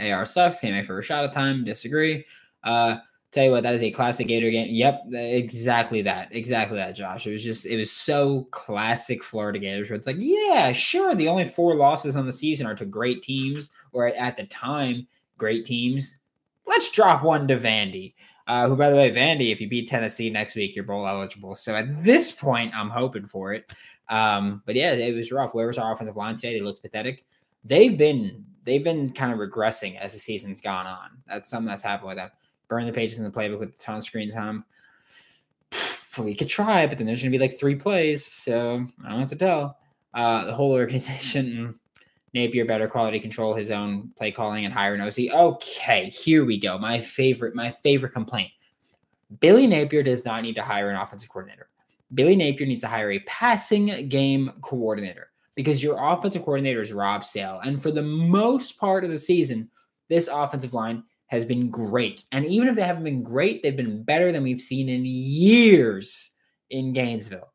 AR 0.00 0.26
sucks. 0.26 0.60
Came 0.60 0.74
in 0.74 0.84
for 0.84 0.98
a 0.98 1.02
shot 1.02 1.24
of 1.24 1.32
time. 1.32 1.64
Disagree. 1.64 2.24
Uh, 2.62 2.96
tell 3.32 3.44
you 3.44 3.50
what, 3.50 3.62
that 3.62 3.74
is 3.74 3.82
a 3.82 3.90
classic 3.90 4.28
Gator 4.28 4.50
game. 4.50 4.68
Yep, 4.70 5.04
exactly 5.12 6.02
that. 6.02 6.28
Exactly 6.34 6.76
that, 6.76 6.94
Josh. 6.94 7.26
It 7.26 7.32
was 7.32 7.42
just, 7.42 7.66
it 7.66 7.76
was 7.76 7.90
so 7.90 8.46
classic 8.50 9.24
Florida 9.24 9.58
Gators 9.58 9.88
where 9.88 9.96
it's 9.96 10.06
like, 10.06 10.16
yeah, 10.18 10.72
sure. 10.72 11.14
The 11.14 11.28
only 11.28 11.46
four 11.46 11.74
losses 11.74 12.14
on 12.14 12.26
the 12.26 12.32
season 12.32 12.66
are 12.66 12.74
to 12.74 12.84
great 12.84 13.22
teams, 13.22 13.70
or 13.92 14.08
at 14.08 14.36
the 14.36 14.44
time, 14.44 15.06
great 15.38 15.64
teams. 15.64 16.18
Let's 16.66 16.90
drop 16.90 17.22
one 17.22 17.48
to 17.48 17.58
Vandy. 17.58 18.14
Uh, 18.46 18.68
who, 18.68 18.76
by 18.76 18.90
the 18.90 18.96
way, 18.96 19.10
Vandy, 19.10 19.52
if 19.52 19.60
you 19.60 19.68
beat 19.68 19.88
Tennessee 19.88 20.28
next 20.28 20.54
week, 20.54 20.74
you're 20.74 20.84
bowl 20.84 21.06
eligible. 21.06 21.54
So 21.54 21.74
at 21.74 22.04
this 22.04 22.32
point, 22.32 22.74
I'm 22.74 22.90
hoping 22.90 23.26
for 23.26 23.54
it. 23.54 23.72
Um, 24.08 24.62
but 24.66 24.74
yeah, 24.74 24.92
it 24.92 25.14
was 25.14 25.32
rough. 25.32 25.54
Where 25.54 25.68
was 25.68 25.78
our 25.78 25.92
offensive 25.92 26.16
line 26.16 26.34
today? 26.34 26.54
They 26.54 26.60
looked 26.60 26.82
pathetic. 26.82 27.24
They've 27.64 27.96
been 27.96 28.44
they've 28.64 28.82
been 28.82 29.12
kind 29.12 29.32
of 29.32 29.38
regressing 29.38 29.96
as 29.98 30.12
the 30.12 30.18
season's 30.18 30.60
gone 30.60 30.86
on. 30.86 31.10
That's 31.28 31.50
something 31.50 31.68
that's 31.68 31.82
happened 31.82 32.08
with 32.08 32.18
them. 32.18 32.30
Burn 32.72 32.86
the 32.86 32.92
pages 32.92 33.18
in 33.18 33.24
the 33.24 33.30
playbook 33.30 33.58
with 33.58 33.74
a 33.74 33.76
ton 33.76 33.98
of 33.98 34.02
screen 34.02 34.30
time. 34.30 34.64
We 36.18 36.34
could 36.34 36.48
try, 36.48 36.86
but 36.86 36.96
then 36.96 37.06
there's 37.06 37.20
gonna 37.20 37.30
be 37.30 37.38
like 37.38 37.58
three 37.58 37.74
plays, 37.74 38.24
so 38.24 38.86
I 39.04 39.10
don't 39.10 39.20
have 39.20 39.28
to 39.28 39.36
tell. 39.36 39.76
Uh, 40.14 40.46
the 40.46 40.54
whole 40.54 40.72
organization 40.80 41.78
Napier 42.32 42.64
better 42.64 42.88
quality 42.88 43.20
control 43.20 43.52
his 43.52 43.70
own 43.70 44.10
play 44.16 44.30
calling 44.30 44.64
and 44.64 44.72
hire 44.72 44.94
an 44.94 45.02
OC. 45.02 45.34
Okay, 45.34 46.08
here 46.08 46.46
we 46.46 46.58
go. 46.58 46.78
My 46.78 46.98
favorite, 46.98 47.54
my 47.54 47.70
favorite 47.70 48.14
complaint. 48.14 48.50
Billy 49.38 49.66
Napier 49.66 50.02
does 50.02 50.24
not 50.24 50.42
need 50.42 50.54
to 50.54 50.62
hire 50.62 50.88
an 50.88 50.96
offensive 50.96 51.28
coordinator. 51.28 51.68
Billy 52.14 52.36
Napier 52.36 52.66
needs 52.66 52.82
to 52.84 52.88
hire 52.88 53.10
a 53.10 53.18
passing 53.20 54.08
game 54.08 54.50
coordinator 54.62 55.28
because 55.56 55.82
your 55.82 55.98
offensive 56.00 56.42
coordinator 56.42 56.80
is 56.80 56.94
Rob 56.94 57.22
Sale. 57.22 57.60
And 57.64 57.82
for 57.82 57.90
the 57.90 58.02
most 58.02 58.78
part 58.78 59.04
of 59.04 59.10
the 59.10 59.18
season, 59.18 59.68
this 60.08 60.28
offensive 60.28 60.72
line 60.72 61.04
has 61.32 61.46
been 61.46 61.70
great. 61.70 62.24
And 62.30 62.44
even 62.44 62.68
if 62.68 62.76
they 62.76 62.82
haven't 62.82 63.04
been 63.04 63.22
great, 63.22 63.62
they've 63.62 63.74
been 63.74 64.02
better 64.02 64.32
than 64.32 64.42
we've 64.42 64.60
seen 64.60 64.90
in 64.90 65.06
years 65.06 66.30
in 66.68 66.92
Gainesville. 66.92 67.50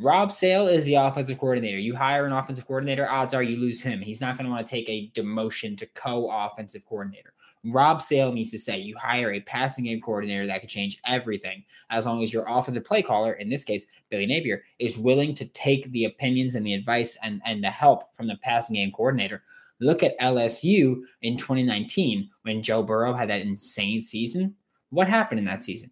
Rob 0.00 0.30
Sale 0.30 0.68
is 0.68 0.84
the 0.84 0.94
offensive 0.94 1.36
coordinator. 1.36 1.78
You 1.78 1.96
hire 1.96 2.26
an 2.26 2.32
offensive 2.32 2.68
coordinator, 2.68 3.10
odds 3.10 3.34
are 3.34 3.42
you 3.42 3.56
lose 3.56 3.82
him. 3.82 4.00
He's 4.00 4.20
not 4.20 4.38
going 4.38 4.44
to 4.44 4.52
want 4.52 4.64
to 4.64 4.70
take 4.70 4.88
a 4.88 5.10
demotion 5.16 5.76
to 5.78 5.86
co 5.86 6.30
offensive 6.30 6.86
coordinator. 6.86 7.32
Rob 7.64 8.00
Sale 8.00 8.30
needs 8.30 8.52
to 8.52 8.58
say 8.58 8.78
you 8.78 8.96
hire 8.96 9.32
a 9.32 9.40
passing 9.40 9.86
game 9.86 10.00
coordinator 10.00 10.46
that 10.46 10.60
could 10.60 10.70
change 10.70 11.00
everything 11.04 11.64
as 11.90 12.06
long 12.06 12.22
as 12.22 12.32
your 12.32 12.44
offensive 12.46 12.84
play 12.84 13.02
caller, 13.02 13.32
in 13.32 13.48
this 13.48 13.64
case, 13.64 13.88
Billy 14.10 14.26
Napier, 14.26 14.62
is 14.78 14.96
willing 14.96 15.34
to 15.34 15.44
take 15.46 15.90
the 15.90 16.04
opinions 16.04 16.54
and 16.54 16.64
the 16.64 16.74
advice 16.74 17.18
and, 17.24 17.42
and 17.44 17.64
the 17.64 17.70
help 17.70 18.14
from 18.14 18.28
the 18.28 18.38
passing 18.44 18.76
game 18.76 18.92
coordinator. 18.92 19.42
Look 19.80 20.02
at 20.02 20.18
LSU 20.18 21.00
in 21.22 21.36
2019 21.36 22.28
when 22.42 22.62
Joe 22.62 22.82
Burrow 22.82 23.14
had 23.14 23.30
that 23.30 23.42
insane 23.42 24.00
season. 24.00 24.54
What 24.90 25.08
happened 25.08 25.38
in 25.38 25.44
that 25.46 25.62
season? 25.62 25.90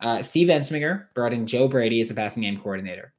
Uh, 0.00 0.22
Steve 0.22 0.48
Ensminger 0.48 1.06
brought 1.14 1.32
in 1.32 1.46
Joe 1.46 1.68
Brady 1.68 2.00
as 2.00 2.10
a 2.10 2.14
passing 2.14 2.42
game 2.42 2.58
coordinator. 2.58 3.12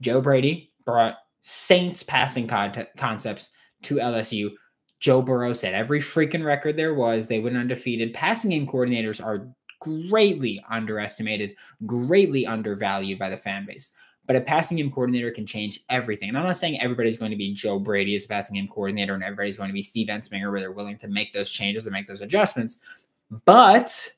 Joe 0.00 0.20
Brady 0.20 0.72
brought 0.84 1.18
Saints 1.40 2.02
passing 2.02 2.48
con- 2.48 2.86
concepts 2.96 3.50
to 3.82 3.96
LSU. 3.96 4.50
Joe 4.98 5.20
Burrow 5.20 5.52
said 5.52 5.74
every 5.74 6.00
freaking 6.00 6.44
record 6.44 6.76
there 6.76 6.94
was, 6.94 7.26
they 7.26 7.38
went 7.38 7.56
undefeated. 7.56 8.14
Passing 8.14 8.50
game 8.50 8.66
coordinators 8.66 9.22
are 9.22 9.48
greatly 9.80 10.64
underestimated, 10.70 11.54
greatly 11.84 12.46
undervalued 12.46 13.18
by 13.18 13.28
the 13.28 13.36
fan 13.36 13.66
base. 13.66 13.92
But 14.26 14.36
a 14.36 14.40
passing 14.40 14.78
game 14.78 14.90
coordinator 14.90 15.30
can 15.30 15.44
change 15.44 15.80
everything. 15.90 16.30
And 16.30 16.38
I'm 16.38 16.44
not 16.44 16.56
saying 16.56 16.80
everybody's 16.80 17.18
going 17.18 17.30
to 17.30 17.36
be 17.36 17.52
Joe 17.52 17.78
Brady 17.78 18.14
as 18.14 18.24
a 18.24 18.28
passing 18.28 18.56
game 18.56 18.68
coordinator 18.68 19.14
and 19.14 19.22
everybody's 19.22 19.56
going 19.56 19.68
to 19.68 19.74
be 19.74 19.82
Steve 19.82 20.08
Ensminger 20.08 20.50
where 20.50 20.60
they're 20.60 20.72
willing 20.72 20.96
to 20.98 21.08
make 21.08 21.32
those 21.32 21.50
changes 21.50 21.86
and 21.86 21.92
make 21.92 22.06
those 22.06 22.22
adjustments. 22.22 22.80
But 23.44 24.08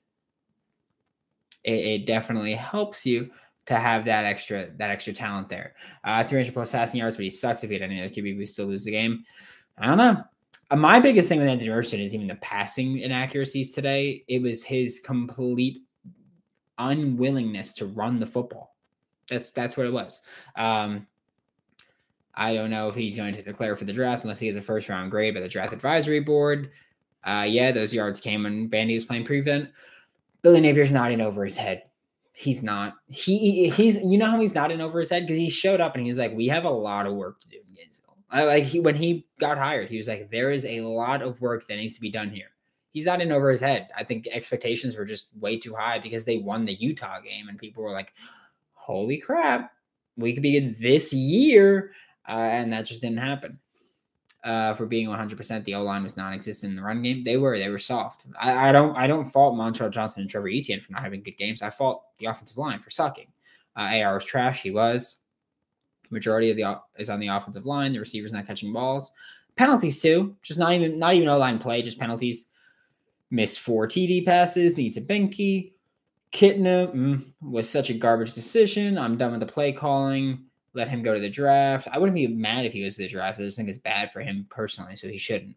it, 1.65 1.73
it 1.73 2.07
definitely 2.07 2.55
helps 2.55 3.05
you 3.05 3.31
to 3.67 3.77
have 3.77 4.05
that 4.05 4.25
extra 4.25 4.71
that 4.77 4.91
extra 4.91 5.13
talent 5.13 5.49
there. 5.49 5.75
Uh, 6.05 6.23
300 6.23 6.55
plus 6.55 6.71
passing 6.71 7.01
yards, 7.01 7.17
but 7.17 7.25
he 7.25 7.31
sucks 7.31 7.65
if 7.65 7.71
he 7.71 7.75
had 7.75 7.83
any 7.83 8.01
other 8.01 8.13
QB. 8.13 8.39
We 8.39 8.47
still 8.47 8.67
lose 8.67 8.85
the 8.85 8.93
game. 8.93 9.25
I 9.77 9.89
don't 9.89 9.99
know. 9.99 10.23
Uh, 10.71 10.77
my 10.77 10.99
biggest 10.99 11.29
thing 11.29 11.41
with 11.41 11.49
Anthony 11.49 11.69
Richardson 11.69 12.01
is 12.01 12.15
even 12.15 12.29
the 12.29 12.37
passing 12.37 12.99
inaccuracies 12.99 13.75
today. 13.75 14.25
It 14.29 14.41
was 14.41 14.63
his 14.63 15.01
complete 15.01 15.83
unwillingness 16.79 17.73
to 17.75 17.87
run 17.87 18.19
the 18.19 18.27
football. 18.27 18.76
That's 19.31 19.51
that's 19.51 19.77
what 19.77 19.87
it 19.87 19.93
was. 19.93 20.21
Um, 20.57 21.07
I 22.35 22.55
don't 22.55 22.71
know 22.71 22.89
if 22.89 22.95
he's 22.95 23.17
going 23.17 23.35
to 23.35 23.43
declare 23.43 23.77
for 23.77 23.85
the 23.85 23.93
draft 23.93 24.23
unless 24.23 24.39
he 24.39 24.47
has 24.47 24.57
a 24.57 24.63
first 24.63 24.89
round 24.89 25.11
grade 25.11 25.35
by 25.35 25.41
the 25.41 25.49
draft 25.49 25.73
advisory 25.73 26.21
board. 26.21 26.71
Uh, 27.25 27.47
yeah, 27.49 27.73
those 27.73 27.95
yards 27.95 28.21
came 28.21 28.45
when 28.45 28.69
Vandy 28.69 28.95
was 28.95 29.05
playing 29.05 29.25
prevent. 29.25 29.71
Billy 30.43 30.61
Napier's 30.61 30.93
nodding 30.93 31.21
over 31.21 31.45
his 31.45 31.57
head. 31.57 31.83
He's 32.33 32.63
not. 32.63 32.95
He 33.09 33.71
he's 33.71 33.97
you 33.97 34.19
know 34.19 34.31
how 34.31 34.39
he's 34.39 34.55
not 34.55 34.71
in 34.71 34.83
over 34.83 35.01
his 35.01 35.11
head 35.11 35.23
because 35.23 35.39
he 35.39 35.49
showed 35.49 35.81
up 35.81 35.95
and 35.95 36.03
he 36.03 36.09
was 36.09 36.19
like, 36.19 36.35
"We 36.35 36.47
have 36.49 36.65
a 36.65 36.71
lot 36.71 37.07
of 37.07 37.15
work 37.15 37.41
to 37.41 37.49
do 37.49 37.57
in 37.57 37.75
Gainesville." 37.75 38.19
I, 38.31 38.45
like 38.45 38.65
he 38.65 38.79
when 38.79 38.95
he 38.95 39.27
got 39.41 39.57
hired, 39.57 39.89
he 39.89 39.97
was 39.97 40.07
like, 40.07 40.31
"There 40.31 40.51
is 40.51 40.67
a 40.67 40.83
lot 40.83 41.23
of 41.23 41.41
work 41.41 41.67
that 41.67 41.77
needs 41.77 41.95
to 41.95 42.01
be 42.01 42.11
done 42.11 42.29
here." 42.29 42.51
He's 42.93 43.07
not 43.07 43.21
in 43.21 43.33
over 43.33 43.51
his 43.51 43.61
head. 43.61 43.89
I 43.97 44.05
think 44.05 44.27
expectations 44.31 44.97
were 44.97 45.05
just 45.05 45.29
way 45.39 45.59
too 45.59 45.75
high 45.75 45.99
because 45.99 46.25
they 46.25 46.39
won 46.39 46.65
the 46.65 46.75
Utah 46.75 47.21
game 47.21 47.49
and 47.49 47.59
people 47.59 47.83
were 47.83 47.93
like, 47.93 48.15
"Holy 48.87 49.19
crap, 49.19 49.73
we 50.17 50.33
could 50.33 50.43
be 50.43 50.57
in 50.57 50.77
this 50.81 51.13
year," 51.13 51.93
uh, 52.29 52.33
and 52.33 52.73
that 52.73 52.87
just 52.87 53.01
didn't 53.01 53.19
happen 53.19 53.59
uh, 54.47 54.75
for 54.75 54.87
being 54.87 55.09
100%. 55.09 55.65
The 55.65 55.75
O 55.75 55.83
line 55.83 56.05
was 56.05 56.17
non-existent 56.17 56.71
in 56.71 56.77
the 56.77 56.83
run 56.83 57.03
game. 57.03 57.25
They 57.25 57.37
were 57.37 57.59
they 57.59 57.69
were 57.69 57.79
soft. 57.79 58.25
I, 58.41 58.69
I 58.69 58.73
don't 58.73 58.97
I 58.97 59.09
don't 59.09 59.25
fault 59.25 59.57
Montrell 59.57 59.91
Johnson 59.91 60.23
and 60.23 60.31
Trevor 60.31 60.49
Etienne 60.49 60.81
for 60.81 60.93
not 60.93 61.03
having 61.03 61.23
good 61.23 61.37
games. 61.37 61.63
I 61.63 61.71
fault 61.71 62.05
the 62.19 62.27
offensive 62.27 62.57
line 62.57 62.79
for 62.79 62.91
sucking. 62.91 63.27
Uh, 63.77 64.01
AR 64.03 64.15
was 64.15 64.25
trash. 64.25 64.63
He 64.63 64.71
was. 64.71 65.19
Majority 66.11 66.51
of 66.51 66.57
the 66.57 66.81
is 66.97 67.11
on 67.11 67.19
the 67.19 67.27
offensive 67.27 67.67
line. 67.67 67.93
The 67.93 67.99
receivers 67.99 68.33
not 68.33 68.47
catching 68.47 68.73
balls. 68.73 69.11
Penalties 69.57 70.01
too. 70.01 70.37
Just 70.43 70.61
not 70.61 70.73
even 70.73 70.97
not 70.97 71.15
even 71.15 71.29
O 71.29 71.37
line 71.37 71.59
play. 71.59 71.83
Just 71.83 71.99
penalties. 71.99 72.47
Missed 73.33 73.59
four 73.59 73.89
TD 73.89 74.25
passes. 74.25 74.77
Needs 74.77 74.97
a 74.97 75.01
binky. 75.01 75.73
Kitna 76.37 76.95
mm, 76.95 77.27
was 77.41 77.69
such 77.69 77.89
a 77.89 77.95
garbage 77.95 78.35
decision. 78.35 78.99
I'm 78.99 79.17
done 79.17 79.31
with 79.31 79.41
the 79.41 79.47
play 79.47 79.73
calling 79.73 80.47
let 80.77 80.89
him 80.89 81.03
go 81.03 81.15
to 81.15 81.21
the 81.21 81.31
draft. 81.31 81.89
I 81.91 81.99
wouldn't 81.99 82.15
be 82.15 82.27
mad 82.29 82.67
if 82.67 82.73
he 82.75 82.85
was 82.85 82.97
to 82.97 83.03
the 83.03 83.09
draft. 83.09 83.41
I 83.41 83.45
just 83.45 83.57
think 83.57 83.71
it's 83.71 83.79
bad 83.79 84.13
for 84.13 84.21
him 84.21 84.47
personally, 84.51 84.95
so 84.95 85.09
he 85.09 85.17
shouldn't. 85.17 85.57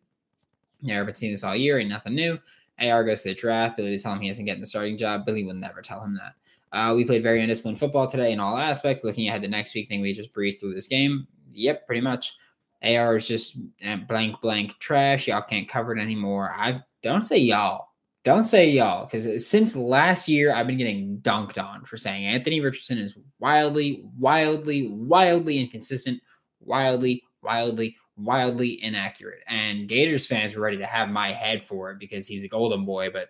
Never 0.81 1.05
been 1.05 1.15
seeing 1.15 1.33
this 1.33 1.43
all 1.43 1.55
year, 1.55 1.77
ain't 1.77 1.89
nothing 1.89 2.15
new. 2.15 2.39
AR 2.79 3.03
goes 3.03 3.23
to 3.23 3.29
the 3.29 3.35
draft. 3.35 3.75
Billy 3.75 3.91
was 3.91 4.03
telling 4.03 4.19
him 4.19 4.23
he 4.23 4.29
isn't 4.29 4.45
getting 4.45 4.61
the 4.61 4.67
starting 4.67 4.95
job. 4.95 5.25
Billy 5.25 5.43
would 5.43 5.57
never 5.57 5.81
tell 5.81 6.01
him 6.01 6.15
that. 6.15 6.35
Uh, 6.71 6.93
we 6.95 7.03
played 7.03 7.21
very 7.21 7.41
undisciplined 7.41 7.77
football 7.77 8.07
today 8.07 8.31
in 8.31 8.39
all 8.39 8.57
aspects. 8.57 9.03
Looking 9.03 9.27
ahead 9.27 9.41
the 9.41 9.49
next 9.49 9.75
week, 9.75 9.89
thing 9.89 9.99
we 9.99 10.13
just 10.13 10.31
breezed 10.31 10.61
through 10.61 10.73
this 10.73 10.87
game. 10.87 11.27
Yep, 11.51 11.85
pretty 11.85 12.01
much. 12.01 12.37
AR 12.81 13.17
is 13.17 13.27
just 13.27 13.57
eh, 13.81 13.97
blank, 13.97 14.39
blank 14.39 14.79
trash. 14.79 15.27
Y'all 15.27 15.41
can't 15.41 15.67
cover 15.67 15.93
it 15.93 16.01
anymore. 16.01 16.53
I 16.57 16.81
don't 17.03 17.23
say 17.23 17.37
y'all. 17.39 17.88
Don't 18.25 18.43
say 18.43 18.69
y'all, 18.69 19.05
because 19.05 19.47
since 19.47 19.75
last 19.75 20.27
year, 20.27 20.53
I've 20.53 20.67
been 20.67 20.77
getting 20.77 21.19
dunked 21.21 21.57
on 21.63 21.85
for 21.85 21.97
saying 21.97 22.25
Anthony 22.25 22.59
Richardson 22.59 22.97
is 22.97 23.17
wildly, 23.39 24.03
wildly, 24.17 24.89
wildly 24.89 25.57
inconsistent, 25.59 26.21
wildly, 26.59 27.23
wildly, 27.41 27.95
wildly 28.17 28.83
inaccurate. 28.83 29.39
And 29.47 29.87
Gators 29.87 30.27
fans 30.27 30.53
were 30.53 30.61
ready 30.61 30.77
to 30.77 30.85
have 30.85 31.09
my 31.09 31.31
head 31.31 31.63
for 31.63 31.91
it 31.91 31.99
because 31.99 32.27
he's 32.27 32.43
a 32.43 32.49
golden 32.49 32.85
boy, 32.85 33.09
but 33.09 33.29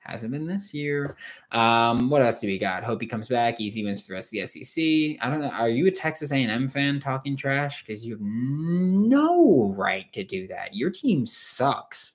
hasn't 0.00 0.32
been 0.32 0.46
this 0.46 0.74
year. 0.74 1.16
Um, 1.52 2.10
what 2.10 2.22
else 2.22 2.40
do 2.40 2.46
we 2.46 2.58
got? 2.58 2.84
Hope 2.84 3.00
he 3.00 3.06
comes 3.06 3.28
back. 3.28 3.60
Easy 3.60 3.84
wins 3.84 4.04
for 4.06 4.12
the 4.12 4.14
rest 4.14 4.34
of 4.34 4.40
the 4.40 4.46
SEC. 4.64 5.24
I 5.24 5.30
don't 5.30 5.40
know. 5.40 5.50
Are 5.50 5.68
you 5.68 5.86
a 5.86 5.90
Texas 5.90 6.32
A&M 6.32 6.68
fan 6.68 6.98
talking 6.98 7.36
trash? 7.36 7.84
Because 7.84 8.04
you 8.04 8.14
have 8.14 8.22
no 8.22 9.74
right 9.76 10.12
to 10.12 10.24
do 10.24 10.46
that. 10.48 10.74
Your 10.74 10.90
team 10.90 11.26
sucks. 11.26 12.14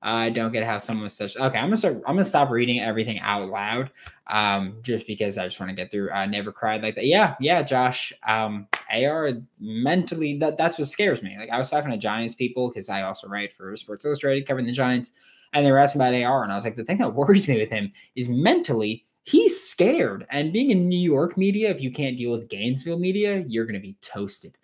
I 0.00 0.30
don't 0.30 0.52
get 0.52 0.64
how 0.64 0.78
someone 0.78 1.04
was 1.04 1.14
such. 1.14 1.36
Okay, 1.36 1.58
I'm 1.58 1.66
gonna 1.66 1.76
start. 1.76 1.96
I'm 2.06 2.14
gonna 2.14 2.24
stop 2.24 2.50
reading 2.50 2.80
everything 2.80 3.18
out 3.20 3.48
loud, 3.48 3.90
um, 4.28 4.76
just 4.82 5.06
because 5.06 5.38
I 5.38 5.44
just 5.44 5.58
want 5.58 5.70
to 5.70 5.76
get 5.76 5.90
through. 5.90 6.10
I 6.10 6.26
never 6.26 6.52
cried 6.52 6.82
like 6.82 6.94
that. 6.94 7.06
Yeah, 7.06 7.34
yeah, 7.40 7.62
Josh. 7.62 8.12
Um, 8.26 8.68
AR 8.92 9.32
mentally 9.58 10.38
that 10.38 10.56
that's 10.56 10.78
what 10.78 10.86
scares 10.88 11.22
me. 11.22 11.36
Like 11.36 11.50
I 11.50 11.58
was 11.58 11.70
talking 11.70 11.90
to 11.90 11.96
Giants 11.96 12.36
people 12.36 12.68
because 12.68 12.88
I 12.88 13.02
also 13.02 13.26
write 13.26 13.52
for 13.52 13.74
Sports 13.76 14.04
Illustrated 14.04 14.46
covering 14.46 14.66
the 14.66 14.72
Giants, 14.72 15.12
and 15.52 15.66
they 15.66 15.72
were 15.72 15.78
asking 15.78 16.00
about 16.00 16.14
AR, 16.14 16.44
and 16.44 16.52
I 16.52 16.54
was 16.54 16.64
like, 16.64 16.76
the 16.76 16.84
thing 16.84 16.98
that 16.98 17.14
worries 17.14 17.48
me 17.48 17.58
with 17.58 17.70
him 17.70 17.92
is 18.14 18.28
mentally 18.28 19.04
he's 19.24 19.60
scared. 19.60 20.26
And 20.30 20.52
being 20.52 20.70
in 20.70 20.88
New 20.88 20.98
York 20.98 21.36
media, 21.36 21.70
if 21.70 21.82
you 21.82 21.90
can't 21.90 22.16
deal 22.16 22.30
with 22.30 22.48
Gainesville 22.48 22.98
media, 22.98 23.44
you're 23.46 23.66
gonna 23.66 23.80
be 23.80 23.96
toasted. 24.00 24.56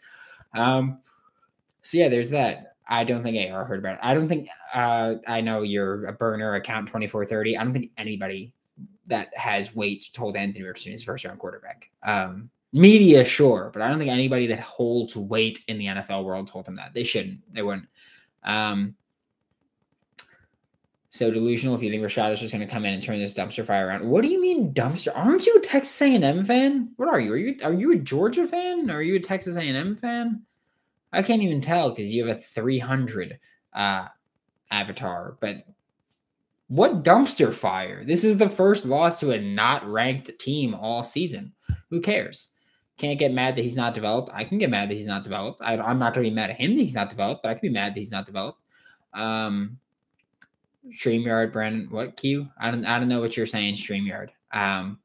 Um, 0.54 1.00
so 1.82 1.98
yeah, 1.98 2.08
there's 2.08 2.30
that. 2.30 2.73
I 2.86 3.04
don't 3.04 3.22
think 3.22 3.50
AR 3.50 3.64
heard 3.64 3.78
about 3.78 3.94
it. 3.94 4.00
I 4.02 4.14
don't 4.14 4.28
think 4.28 4.48
uh, 4.74 5.14
I 5.26 5.40
know 5.40 5.62
you're 5.62 6.06
a 6.06 6.12
burner 6.12 6.54
account 6.54 6.86
2430. 6.86 7.56
I 7.56 7.64
don't 7.64 7.72
think 7.72 7.90
anybody 7.96 8.52
that 9.06 9.36
has 9.36 9.74
weight 9.74 10.10
told 10.12 10.36
Anthony 10.36 10.64
Richardson 10.64 10.92
is 10.92 11.02
first 11.02 11.24
round 11.24 11.38
quarterback. 11.38 11.90
Um, 12.02 12.50
media, 12.72 13.24
sure, 13.24 13.70
but 13.72 13.82
I 13.82 13.88
don't 13.88 13.98
think 13.98 14.10
anybody 14.10 14.46
that 14.48 14.60
holds 14.60 15.16
weight 15.16 15.62
in 15.68 15.78
the 15.78 15.86
NFL 15.86 16.24
world 16.24 16.48
told 16.48 16.66
him 16.66 16.76
that. 16.76 16.92
They 16.94 17.04
shouldn't. 17.04 17.40
They 17.52 17.62
wouldn't. 17.62 17.88
Um, 18.42 18.94
so 21.14 21.30
delusional 21.30 21.76
if 21.76 21.82
you 21.82 21.90
think 21.90 22.02
Rashad 22.02 22.32
is 22.32 22.40
just 22.40 22.52
going 22.52 22.66
to 22.66 22.72
come 22.72 22.84
in 22.84 22.92
and 22.92 23.00
turn 23.00 23.20
this 23.20 23.34
dumpster 23.34 23.64
fire 23.64 23.86
around. 23.86 24.08
What 24.08 24.24
do 24.24 24.30
you 24.30 24.40
mean 24.40 24.74
dumpster? 24.74 25.12
Aren't 25.14 25.46
you 25.46 25.54
a 25.54 25.60
Texas 25.60 26.02
A&M 26.02 26.44
fan? 26.44 26.90
What 26.96 27.08
are 27.08 27.20
you? 27.20 27.32
Are 27.32 27.36
you 27.36 27.56
are 27.62 27.72
you 27.72 27.92
a 27.92 27.96
Georgia 27.96 28.48
fan? 28.48 28.90
Are 28.90 29.00
you 29.00 29.14
a 29.14 29.20
Texas 29.20 29.56
A&M 29.56 29.94
fan? 29.94 30.42
I 31.14 31.22
can't 31.22 31.42
even 31.42 31.60
tell 31.60 31.90
because 31.90 32.12
you 32.12 32.26
have 32.26 32.36
a 32.36 32.40
300 32.40 33.38
uh, 33.72 34.08
avatar. 34.70 35.36
But 35.40 35.64
what 36.68 37.04
dumpster 37.04 37.52
fire? 37.52 38.04
This 38.04 38.24
is 38.24 38.36
the 38.36 38.48
first 38.48 38.84
loss 38.84 39.20
to 39.20 39.32
a 39.32 39.40
not 39.40 39.86
ranked 39.90 40.38
team 40.38 40.74
all 40.74 41.02
season. 41.02 41.52
Who 41.90 42.00
cares? 42.00 42.48
Can't 42.96 43.18
get 43.18 43.32
mad 43.32 43.56
that 43.56 43.62
he's 43.62 43.76
not 43.76 43.94
developed. 43.94 44.30
I 44.32 44.44
can 44.44 44.58
get 44.58 44.70
mad 44.70 44.88
that 44.88 44.94
he's 44.94 45.06
not 45.06 45.24
developed. 45.24 45.60
I, 45.62 45.74
am 45.74 45.98
not 45.98 46.14
going 46.14 46.24
to 46.24 46.30
be 46.30 46.34
mad 46.34 46.50
at 46.50 46.56
him 46.56 46.74
that 46.74 46.80
he's 46.80 46.94
not 46.94 47.10
developed, 47.10 47.42
but 47.42 47.50
I 47.50 47.54
can 47.54 47.68
be 47.68 47.74
mad 47.74 47.94
that 47.94 47.98
he's 47.98 48.12
not 48.12 48.26
developed. 48.26 48.60
Um, 49.12 49.78
Streamyard, 50.92 51.52
Brandon. 51.52 51.88
What 51.90 52.16
Q? 52.16 52.48
I 52.58 52.70
don't. 52.70 52.84
I 52.84 52.98
don't 52.98 53.08
know 53.08 53.20
what 53.20 53.36
you're 53.36 53.46
saying. 53.46 53.74
Streamyard. 53.74 54.28
Um, 54.52 54.98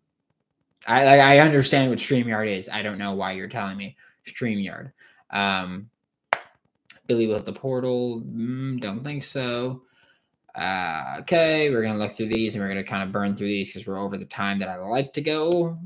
I 0.87 1.19
I 1.19 1.39
understand 1.39 1.89
what 1.89 1.99
Streamyard 1.99 2.49
is. 2.49 2.69
I 2.69 2.81
don't 2.81 2.97
know 2.97 3.13
why 3.13 3.31
you're 3.31 3.47
telling 3.47 3.77
me 3.77 3.95
Streamyard. 4.25 4.91
Um, 5.29 5.89
Billy 7.09 7.25
with 7.25 7.43
the 7.43 7.51
portal. 7.51 8.21
Mm, 8.21 8.79
don't 8.79 9.03
think 9.03 9.23
so. 9.23 9.81
Uh, 10.53 11.15
okay, 11.19 11.71
we're 11.71 11.81
gonna 11.81 11.97
look 11.97 12.11
through 12.11 12.27
these 12.27 12.53
and 12.53 12.63
we're 12.63 12.69
gonna 12.69 12.83
kind 12.83 13.01
of 13.01 13.11
burn 13.11 13.35
through 13.35 13.47
these 13.47 13.73
because 13.73 13.87
we're 13.87 13.97
over 13.97 14.15
the 14.15 14.25
time 14.25 14.59
that 14.59 14.69
I 14.69 14.77
like 14.77 15.11
to 15.13 15.21
go. 15.21 15.77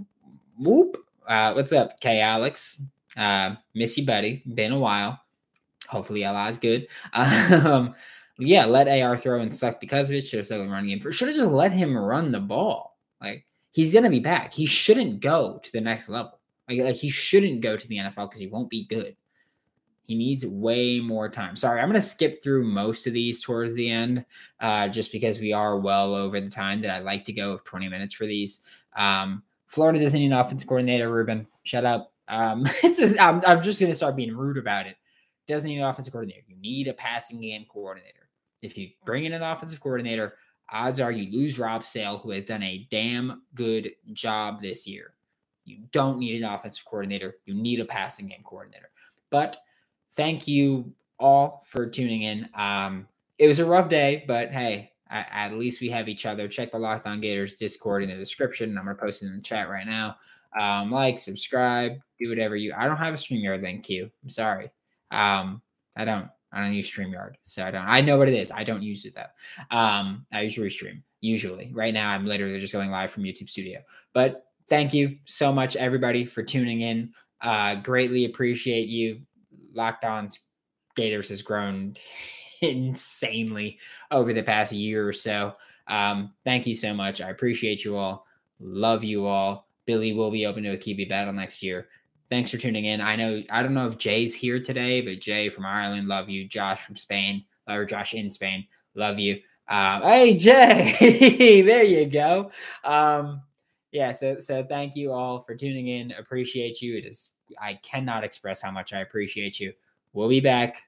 Whoop. 0.59 0.97
Uh, 1.25 1.53
what's 1.53 1.71
up, 1.71 1.97
K 2.01 2.19
Alex? 2.19 2.83
Uh, 3.15 3.55
miss 3.73 3.97
you, 3.97 4.05
buddy. 4.05 4.43
Been 4.53 4.73
a 4.73 4.79
while. 4.79 5.17
Hopefully, 5.87 6.27
LI's 6.27 6.57
good. 6.57 6.87
Um, 7.15 7.95
yeah, 8.39 8.65
let 8.65 8.87
AR 8.87 9.15
throw 9.15 9.41
and 9.41 9.55
suck 9.55 9.79
because 9.79 10.09
of 10.09 10.15
it. 10.15 10.25
Should 10.25 10.37
have 10.37 10.45
still 10.47 10.67
running 10.67 10.99
game. 10.99 11.11
Should 11.11 11.27
have 11.29 11.37
just 11.37 11.51
let 11.51 11.71
him 11.71 11.95
run 11.95 12.31
the 12.31 12.39
ball. 12.39 12.97
Like 13.21 13.45
he's 13.71 13.93
gonna 13.93 14.09
be 14.09 14.19
back. 14.19 14.51
He 14.51 14.65
shouldn't 14.65 15.21
go 15.21 15.59
to 15.63 15.71
the 15.71 15.81
next 15.81 16.09
level. 16.09 16.39
Like, 16.67 16.79
like 16.79 16.95
he 16.95 17.09
shouldn't 17.09 17.61
go 17.61 17.77
to 17.77 17.87
the 17.87 17.97
NFL 17.97 18.27
because 18.27 18.39
he 18.39 18.47
won't 18.47 18.69
be 18.69 18.85
good. 18.87 19.15
He 20.03 20.15
needs 20.15 20.45
way 20.45 20.99
more 20.99 21.29
time. 21.29 21.55
Sorry, 21.55 21.79
I'm 21.79 21.87
going 21.87 21.99
to 21.99 22.05
skip 22.05 22.43
through 22.43 22.65
most 22.65 23.07
of 23.07 23.13
these 23.13 23.41
towards 23.41 23.73
the 23.73 23.89
end, 23.89 24.25
uh, 24.59 24.89
just 24.89 25.11
because 25.11 25.39
we 25.39 25.53
are 25.53 25.79
well 25.79 26.13
over 26.13 26.39
the 26.41 26.49
time 26.49 26.81
that 26.81 26.91
I 26.91 26.99
like 26.99 27.23
to 27.25 27.33
go 27.33 27.53
of 27.53 27.63
20 27.63 27.87
minutes 27.87 28.13
for 28.13 28.25
these. 28.25 28.61
Um, 28.95 29.43
Florida 29.67 29.99
doesn't 29.99 30.19
need 30.19 30.27
an 30.27 30.33
offense 30.33 30.63
coordinator, 30.63 31.11
Ruben. 31.11 31.47
Shut 31.63 31.85
up. 31.85 32.13
Um, 32.27 32.65
it's 32.83 32.99
just, 32.99 33.19
I'm, 33.19 33.41
I'm 33.47 33.63
just 33.63 33.79
going 33.79 33.91
to 33.91 33.95
start 33.95 34.15
being 34.15 34.35
rude 34.35 34.57
about 34.57 34.87
it. 34.87 34.97
Doesn't 35.47 35.69
need 35.69 35.79
an 35.79 35.85
offensive 35.85 36.11
coordinator. 36.11 36.43
You 36.47 36.57
need 36.57 36.87
a 36.87 36.93
passing 36.93 37.41
game 37.41 37.65
coordinator. 37.69 38.29
If 38.61 38.77
you 38.77 38.89
bring 39.05 39.25
in 39.25 39.33
an 39.33 39.41
offensive 39.41 39.81
coordinator, 39.81 40.35
odds 40.71 40.99
are 40.99 41.11
you 41.11 41.31
lose 41.31 41.59
Rob 41.59 41.83
Sale, 41.83 42.19
who 42.19 42.31
has 42.31 42.43
done 42.43 42.63
a 42.63 42.87
damn 42.89 43.41
good 43.55 43.91
job 44.13 44.61
this 44.61 44.85
year. 44.87 45.13
You 45.65 45.79
don't 45.91 46.19
need 46.19 46.41
an 46.41 46.49
offensive 46.49 46.85
coordinator. 46.85 47.37
You 47.45 47.53
need 47.53 47.79
a 47.79 47.85
passing 47.85 48.27
game 48.27 48.43
coordinator. 48.43 48.89
But 49.29 49.57
thank 50.15 50.47
you 50.47 50.93
all 51.19 51.63
for 51.67 51.87
tuning 51.87 52.23
in. 52.23 52.49
Um, 52.55 53.07
it 53.37 53.47
was 53.47 53.59
a 53.59 53.65
rough 53.65 53.89
day, 53.89 54.23
but 54.27 54.51
hey, 54.51 54.91
at, 55.09 55.27
at 55.31 55.53
least 55.53 55.81
we 55.81 55.89
have 55.89 56.09
each 56.09 56.25
other. 56.25 56.47
Check 56.47 56.71
the 56.71 56.79
Locked 56.79 57.07
On 57.07 57.21
Gators 57.21 57.53
Discord 57.53 58.03
in 58.03 58.09
the 58.09 58.15
description. 58.15 58.77
I'm 58.77 58.85
gonna 58.85 58.95
post 58.95 59.23
it 59.23 59.27
in 59.27 59.35
the 59.35 59.41
chat 59.41 59.69
right 59.69 59.87
now. 59.87 60.17
Um, 60.59 60.91
like, 60.91 61.19
subscribe, 61.19 61.93
do 62.19 62.29
whatever 62.29 62.55
you. 62.55 62.73
I 62.77 62.87
don't 62.87 62.97
have 62.97 63.13
a 63.13 63.17
Streamyard 63.17 63.63
link. 63.63 63.87
I'm 63.89 64.29
sorry. 64.29 64.69
Um, 65.11 65.61
I 65.95 66.05
don't. 66.05 66.27
I 66.51 66.61
don't 66.61 66.73
use 66.73 66.89
StreamYard, 66.89 67.33
so 67.43 67.65
I 67.65 67.71
don't. 67.71 67.85
I 67.85 68.01
know 68.01 68.17
what 68.17 68.29
it 68.29 68.35
is. 68.35 68.51
I 68.51 68.63
don't 68.63 68.83
use 68.83 69.05
it 69.05 69.15
though. 69.15 69.75
Um, 69.75 70.25
I 70.31 70.41
usually 70.41 70.69
stream. 70.69 71.03
usually. 71.19 71.71
Right 71.73 71.93
now, 71.93 72.11
I'm 72.11 72.27
literally 72.27 72.59
just 72.59 72.73
going 72.73 72.91
live 72.91 73.09
from 73.09 73.23
YouTube 73.23 73.49
Studio. 73.49 73.81
But 74.13 74.45
thank 74.69 74.93
you 74.93 75.17
so 75.25 75.51
much, 75.51 75.75
everybody, 75.75 76.25
for 76.25 76.43
tuning 76.43 76.81
in. 76.81 77.11
Uh, 77.41 77.75
greatly 77.75 78.25
appreciate 78.25 78.87
you. 78.87 79.21
Locked 79.73 80.05
On's 80.05 80.39
Gators 80.95 81.29
has 81.29 81.41
grown 81.41 81.95
insanely 82.61 83.79
over 84.11 84.33
the 84.33 84.43
past 84.43 84.71
year 84.71 85.07
or 85.07 85.13
so. 85.13 85.53
Um, 85.87 86.33
thank 86.45 86.65
you 86.65 86.75
so 86.75 86.93
much. 86.93 87.21
I 87.21 87.29
appreciate 87.29 87.83
you 87.83 87.97
all. 87.97 88.25
Love 88.59 89.03
you 89.03 89.25
all. 89.25 89.67
Billy 89.85 90.13
will 90.13 90.31
be 90.31 90.45
open 90.45 90.63
to 90.63 90.71
a 90.71 90.77
QB 90.77 91.09
battle 91.09 91.33
next 91.33 91.61
year. 91.61 91.87
Thanks 92.29 92.51
for 92.51 92.57
tuning 92.57 92.85
in. 92.85 93.01
I 93.01 93.15
know 93.15 93.43
I 93.49 93.61
don't 93.61 93.73
know 93.73 93.87
if 93.87 93.97
Jay's 93.97 94.33
here 94.33 94.59
today, 94.59 95.01
but 95.01 95.19
Jay 95.19 95.49
from 95.49 95.65
Ireland, 95.65 96.07
love 96.07 96.29
you. 96.29 96.47
Josh 96.47 96.81
from 96.81 96.95
Spain, 96.95 97.43
or 97.67 97.85
Josh 97.85 98.13
in 98.13 98.29
Spain, 98.29 98.65
love 98.95 99.19
you. 99.19 99.41
Um, 99.67 100.01
hey 100.01 100.35
Jay, 100.35 101.61
there 101.65 101.83
you 101.83 102.05
go. 102.05 102.49
Um, 102.83 103.41
yeah, 103.91 104.11
so 104.11 104.39
so 104.39 104.63
thank 104.63 104.95
you 104.95 105.11
all 105.11 105.41
for 105.41 105.53
tuning 105.53 105.89
in. 105.89 106.13
Appreciate 106.13 106.81
you. 106.81 106.97
It 106.97 107.05
is 107.05 107.31
I 107.61 107.75
cannot 107.75 108.23
express 108.23 108.61
how 108.61 108.71
much 108.71 108.93
I 108.93 108.99
appreciate 108.99 109.59
you. 109.59 109.73
We'll 110.13 110.29
be 110.29 110.39
back 110.39 110.83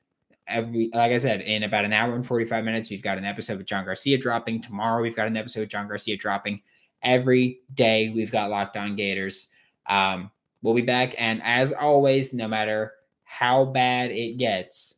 every 0.47 0.89
like 0.93 1.11
I 1.11 1.17
said, 1.17 1.41
in 1.41 1.63
about 1.63 1.85
an 1.85 1.93
hour 1.93 2.15
and 2.15 2.25
45 2.25 2.63
minutes. 2.63 2.89
We've 2.89 3.03
got 3.03 3.17
an 3.17 3.25
episode 3.25 3.57
with 3.57 3.67
John 3.67 3.85
Garcia 3.85 4.17
dropping. 4.17 4.61
Tomorrow 4.61 5.01
we've 5.01 5.15
got 5.15 5.27
an 5.27 5.37
episode 5.37 5.61
with 5.61 5.69
John 5.69 5.87
Garcia 5.87 6.17
dropping. 6.17 6.61
Every 7.01 7.61
day 7.73 8.09
we've 8.09 8.31
got 8.31 8.49
Locked 8.49 8.77
On 8.77 8.95
Gators. 8.95 9.49
Um, 9.87 10.31
we'll 10.61 10.73
be 10.73 10.81
back. 10.81 11.13
And 11.17 11.41
as 11.43 11.73
always, 11.73 12.33
no 12.33 12.47
matter 12.47 12.93
how 13.23 13.65
bad 13.65 14.11
it 14.11 14.37
gets, 14.37 14.95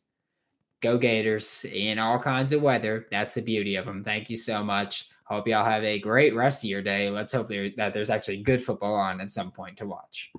go 0.80 0.96
Gators 0.98 1.64
in 1.72 1.98
all 1.98 2.18
kinds 2.18 2.52
of 2.52 2.62
weather. 2.62 3.06
That's 3.10 3.34
the 3.34 3.42
beauty 3.42 3.76
of 3.76 3.86
them. 3.86 4.02
Thank 4.02 4.30
you 4.30 4.36
so 4.36 4.62
much. 4.62 5.08
Hope 5.24 5.46
y'all 5.46 5.64
have 5.64 5.84
a 5.84 5.98
great 5.98 6.34
rest 6.34 6.64
of 6.64 6.70
your 6.70 6.80
day. 6.80 7.10
Let's 7.10 7.34
hope 7.34 7.48
that 7.48 7.92
there's 7.92 8.10
actually 8.10 8.38
good 8.38 8.62
football 8.62 8.94
on 8.94 9.20
at 9.20 9.30
some 9.30 9.50
point 9.50 9.76
to 9.78 9.86
watch. 9.86 10.32